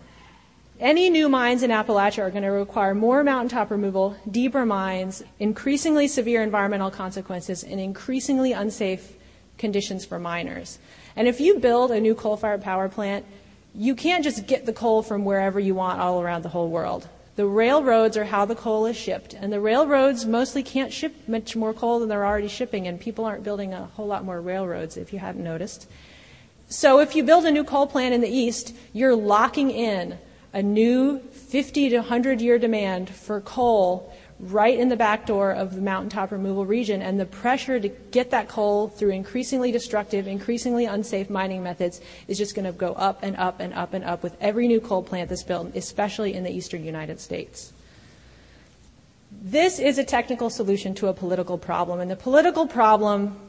Any 0.79 1.09
new 1.09 1.27
mines 1.27 1.63
in 1.63 1.71
Appalachia 1.71 2.19
are 2.19 2.29
going 2.29 2.43
to 2.43 2.49
require 2.49 2.93
more 2.93 3.23
mountaintop 3.23 3.71
removal, 3.71 4.15
deeper 4.29 4.63
mines, 4.63 5.23
increasingly 5.39 6.07
severe 6.07 6.43
environmental 6.43 6.91
consequences, 6.91 7.63
and 7.63 7.79
increasingly 7.79 8.51
unsafe 8.51 9.15
conditions 9.57 10.05
for 10.05 10.19
miners. 10.19 10.77
And 11.15 11.27
if 11.27 11.41
you 11.41 11.57
build 11.57 11.89
a 11.89 11.99
new 11.99 12.13
coal 12.13 12.37
fired 12.37 12.61
power 12.61 12.89
plant, 12.89 13.25
you 13.73 13.95
can't 13.95 14.23
just 14.23 14.45
get 14.45 14.67
the 14.67 14.73
coal 14.73 15.01
from 15.01 15.25
wherever 15.25 15.59
you 15.59 15.73
want 15.73 15.99
all 15.99 16.21
around 16.21 16.43
the 16.43 16.49
whole 16.49 16.69
world. 16.69 17.07
The 17.37 17.47
railroads 17.47 18.15
are 18.15 18.25
how 18.25 18.45
the 18.45 18.53
coal 18.53 18.85
is 18.85 18.95
shipped, 18.95 19.33
and 19.33 19.51
the 19.51 19.59
railroads 19.59 20.27
mostly 20.27 20.61
can't 20.61 20.93
ship 20.93 21.15
much 21.27 21.55
more 21.55 21.73
coal 21.73 21.99
than 21.99 22.09
they're 22.09 22.25
already 22.25 22.49
shipping, 22.49 22.87
and 22.87 22.99
people 22.99 23.25
aren't 23.25 23.43
building 23.43 23.73
a 23.73 23.85
whole 23.95 24.07
lot 24.07 24.23
more 24.23 24.39
railroads, 24.39 24.95
if 24.95 25.11
you 25.11 25.17
hadn't 25.17 25.43
noticed. 25.43 25.89
So 26.69 26.99
if 26.99 27.15
you 27.15 27.23
build 27.23 27.45
a 27.45 27.51
new 27.51 27.63
coal 27.63 27.87
plant 27.87 28.13
in 28.13 28.21
the 28.21 28.29
east, 28.29 28.75
you're 28.93 29.15
locking 29.15 29.71
in 29.71 30.19
a 30.57 30.63
new 30.63 31.19
50 31.19 31.89
to 31.89 31.97
100 31.97 32.41
year 32.41 32.57
demand 32.57 33.11
for 33.11 33.41
coal 33.41 34.11
right 34.39 34.77
in 34.79 34.89
the 34.89 34.95
back 34.95 35.27
door 35.27 35.51
of 35.51 35.75
the 35.75 35.81
mountaintop 35.81 36.31
removal 36.31 36.65
region, 36.65 37.01
and 37.01 37.19
the 37.19 37.27
pressure 37.27 37.79
to 37.79 37.87
get 37.87 38.31
that 38.31 38.47
coal 38.47 38.87
through 38.87 39.11
increasingly 39.11 39.71
destructive, 39.71 40.27
increasingly 40.27 40.85
unsafe 40.85 41.29
mining 41.29 41.61
methods 41.61 42.01
is 42.27 42.39
just 42.39 42.55
going 42.55 42.65
to 42.65 42.71
go 42.71 42.93
up 42.93 43.19
and 43.21 43.35
up 43.37 43.59
and 43.59 43.71
up 43.75 43.93
and 43.93 44.03
up 44.03 44.23
with 44.23 44.35
every 44.41 44.67
new 44.67 44.81
coal 44.81 45.03
plant 45.03 45.29
that's 45.29 45.43
built, 45.43 45.75
especially 45.75 46.33
in 46.33 46.43
the 46.43 46.51
eastern 46.51 46.83
United 46.83 47.19
States. 47.19 47.71
This 49.31 49.77
is 49.77 49.99
a 49.99 50.03
technical 50.03 50.49
solution 50.49 50.95
to 50.95 51.07
a 51.07 51.13
political 51.13 51.59
problem, 51.59 51.99
and 51.99 52.09
the 52.09 52.15
political 52.15 52.65
problem 52.65 53.39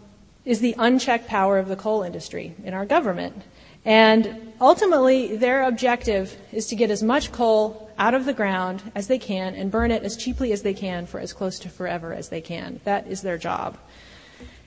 is 0.44 0.60
the 0.60 0.74
unchecked 0.78 1.26
power 1.26 1.58
of 1.58 1.68
the 1.68 1.76
coal 1.76 2.02
industry 2.02 2.54
in 2.64 2.74
our 2.74 2.84
government. 2.84 3.44
And 3.84 4.52
ultimately, 4.60 5.36
their 5.36 5.62
objective 5.62 6.36
is 6.52 6.66
to 6.68 6.76
get 6.76 6.90
as 6.90 7.02
much 7.02 7.32
coal 7.32 7.90
out 7.98 8.14
of 8.14 8.24
the 8.24 8.32
ground 8.32 8.82
as 8.94 9.06
they 9.06 9.18
can 9.18 9.54
and 9.54 9.70
burn 9.70 9.90
it 9.90 10.02
as 10.02 10.16
cheaply 10.16 10.52
as 10.52 10.62
they 10.62 10.74
can 10.74 11.06
for 11.06 11.20
as 11.20 11.32
close 11.32 11.58
to 11.60 11.68
forever 11.68 12.12
as 12.12 12.28
they 12.28 12.40
can. 12.40 12.80
That 12.84 13.06
is 13.06 13.22
their 13.22 13.38
job. 13.38 13.76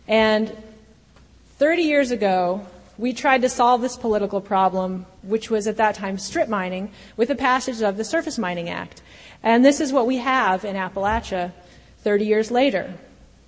And 0.08 0.56
30 1.58 1.84
years 1.84 2.12
ago, 2.12 2.66
we 2.98 3.14
tried 3.14 3.42
to 3.42 3.50
solve 3.50 3.82
this 3.82 3.96
political 3.96 4.42
problem, 4.42 5.06
which 5.24 5.50
was 5.50 5.68
at 5.68 5.78
that 5.78 5.96
time 5.96 6.18
strip 6.18 6.50
mining, 6.50 6.92
with 7.18 7.30
the 7.30 7.36
passage 7.36 7.82
of 7.82 7.98
the 7.98 8.04
Surface 8.04 8.38
Mining 8.38 8.70
Act. 8.70 9.02
And 9.44 9.64
this 9.64 9.80
is 9.80 9.94
what 9.94 10.08
we 10.08 10.18
have 10.18 10.66
in 10.66 10.76
Appalachia 10.76 11.52
30 12.04 12.26
years 12.26 12.52
later 12.52 12.94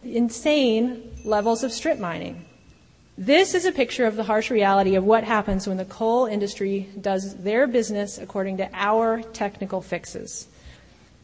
insane 0.03 1.11
levels 1.23 1.63
of 1.63 1.71
strip 1.71 1.97
mining. 1.97 2.45
This 3.17 3.53
is 3.53 3.65
a 3.65 3.71
picture 3.71 4.05
of 4.05 4.15
the 4.15 4.23
harsh 4.23 4.49
reality 4.49 4.95
of 4.95 5.03
what 5.03 5.23
happens 5.23 5.67
when 5.67 5.77
the 5.77 5.85
coal 5.85 6.25
industry 6.25 6.89
does 6.99 7.35
their 7.35 7.67
business 7.67 8.17
according 8.17 8.57
to 8.57 8.69
our 8.73 9.21
technical 9.21 9.81
fixes. 9.81 10.47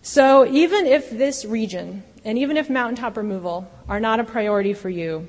So 0.04 0.46
even 0.46 0.86
if 0.86 1.10
this 1.10 1.46
region 1.46 2.04
and 2.24 2.38
even 2.38 2.58
if 2.58 2.70
mountaintop 2.70 3.18
removal 3.18 3.70
are 3.88 4.00
not 4.00 4.20
a 4.20 4.24
priority 4.24 4.74
for 4.74 4.90
you, 4.90 5.28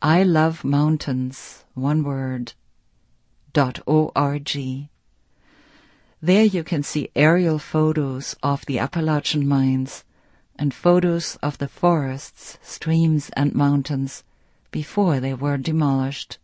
I 0.00 0.22
Love 0.22 0.64
Mountains, 0.64 1.66
one 1.74 2.02
word, 2.02 2.54
dot 3.52 3.80
org. 3.84 4.88
There 6.22 6.44
you 6.44 6.64
can 6.64 6.82
see 6.82 7.10
aerial 7.14 7.58
photos 7.58 8.34
of 8.42 8.64
the 8.64 8.78
Appalachian 8.78 9.46
mines 9.46 10.04
and 10.56 10.72
photos 10.72 11.36
of 11.42 11.58
the 11.58 11.68
forests, 11.68 12.56
streams, 12.62 13.28
and 13.36 13.54
mountains 13.54 14.24
before 14.70 15.20
they 15.20 15.34
were 15.34 15.58
demolished. 15.58 16.38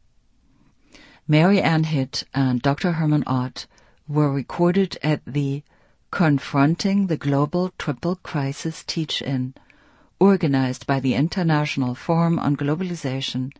Mary 1.28 1.60
Ann 1.60 1.82
Hitt 1.82 2.22
and 2.32 2.62
Dr. 2.62 2.92
Hermann 2.92 3.24
Ott 3.26 3.66
were 4.06 4.30
recorded 4.30 4.96
at 5.02 5.22
the 5.26 5.64
Confronting 6.12 7.08
the 7.08 7.16
Global 7.16 7.72
Triple 7.78 8.14
Crisis 8.22 8.84
Teach-In, 8.84 9.54
organized 10.20 10.86
by 10.86 11.00
the 11.00 11.14
International 11.14 11.96
Forum 11.96 12.38
on 12.38 12.56
Globalization 12.56 13.52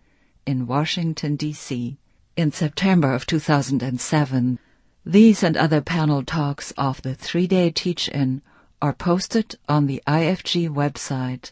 in 0.46 0.68
Washington, 0.68 1.34
D.C. 1.34 1.98
in 2.36 2.52
September 2.52 3.12
of 3.12 3.26
2007. 3.26 4.60
These 5.04 5.42
and 5.42 5.56
other 5.56 5.80
panel 5.80 6.22
talks 6.22 6.70
of 6.78 7.02
the 7.02 7.16
three-day 7.16 7.72
teach-in 7.72 8.42
are 8.80 8.92
posted 8.92 9.56
on 9.68 9.86
the 9.88 10.00
IFG 10.06 10.68
website 10.68 11.50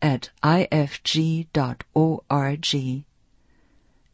at 0.00 0.30
ifg.org. 0.42 1.44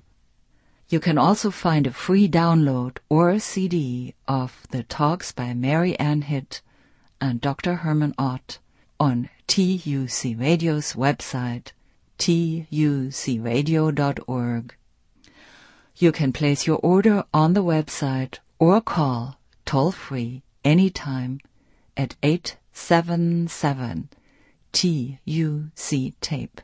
You 0.88 1.01
can 1.01 1.18
also 1.18 1.51
find 1.51 1.88
a 1.88 1.92
free 1.92 2.29
download 2.29 2.99
or 3.09 3.40
CD 3.40 4.14
of 4.29 4.68
the 4.71 4.85
talks 4.85 5.33
by 5.33 5.53
Mary 5.53 5.99
Ann 5.99 6.23
Hitt 6.23 6.62
and 7.21 7.40
Dr. 7.40 7.75
Hermann 7.75 8.14
Ott 8.18 8.61
on 9.01 9.29
TUC 9.47 10.39
Radio's 10.39 10.95
website, 10.95 11.73
tucradio.org. 12.19 14.75
You 15.97 16.13
can 16.13 16.33
place 16.33 16.67
your 16.67 16.79
order 16.79 17.25
on 17.35 17.53
the 17.53 17.63
website 17.63 18.39
or 18.59 18.81
call 18.81 19.39
toll 19.65 19.93
free 19.93 20.43
anytime 20.65 21.39
at 21.97 22.17
877 22.23 24.09
TUC 24.73 26.13
tape. 26.21 26.61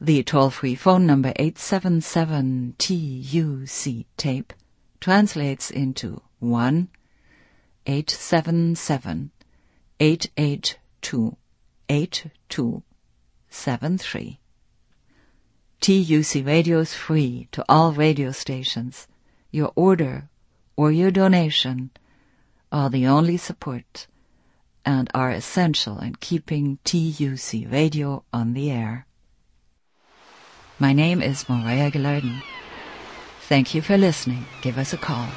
The 0.00 0.22
toll-free 0.22 0.74
phone 0.74 1.06
number 1.06 1.34
877-TUC 1.34 4.06
tape 4.16 4.54
translates 5.00 5.70
into 5.70 6.22
1 6.40 6.88
877 7.86 9.30
882 11.02 11.36
8273. 11.88 14.38
TUC 15.80 16.46
Radio 16.46 16.78
is 16.78 16.94
free 16.94 17.48
to 17.50 17.64
all 17.68 17.92
radio 17.92 18.30
stations. 18.30 19.08
Your 19.50 19.72
order 19.74 20.28
or 20.76 20.92
your 20.92 21.10
donation 21.10 21.90
are 22.70 22.88
the 22.88 23.06
only 23.06 23.36
support 23.36 24.06
and 24.84 25.10
are 25.12 25.30
essential 25.30 25.98
in 25.98 26.14
keeping 26.16 26.78
TUC 26.84 27.70
Radio 27.70 28.24
on 28.32 28.54
the 28.54 28.70
air. 28.70 29.06
My 30.78 30.92
name 30.92 31.20
is 31.20 31.48
Maria 31.48 31.90
Gilardin. 31.90 32.42
Thank 33.48 33.74
you 33.74 33.82
for 33.82 33.98
listening. 33.98 34.46
Give 34.62 34.78
us 34.78 34.92
a 34.92 34.96
call. 34.96 35.28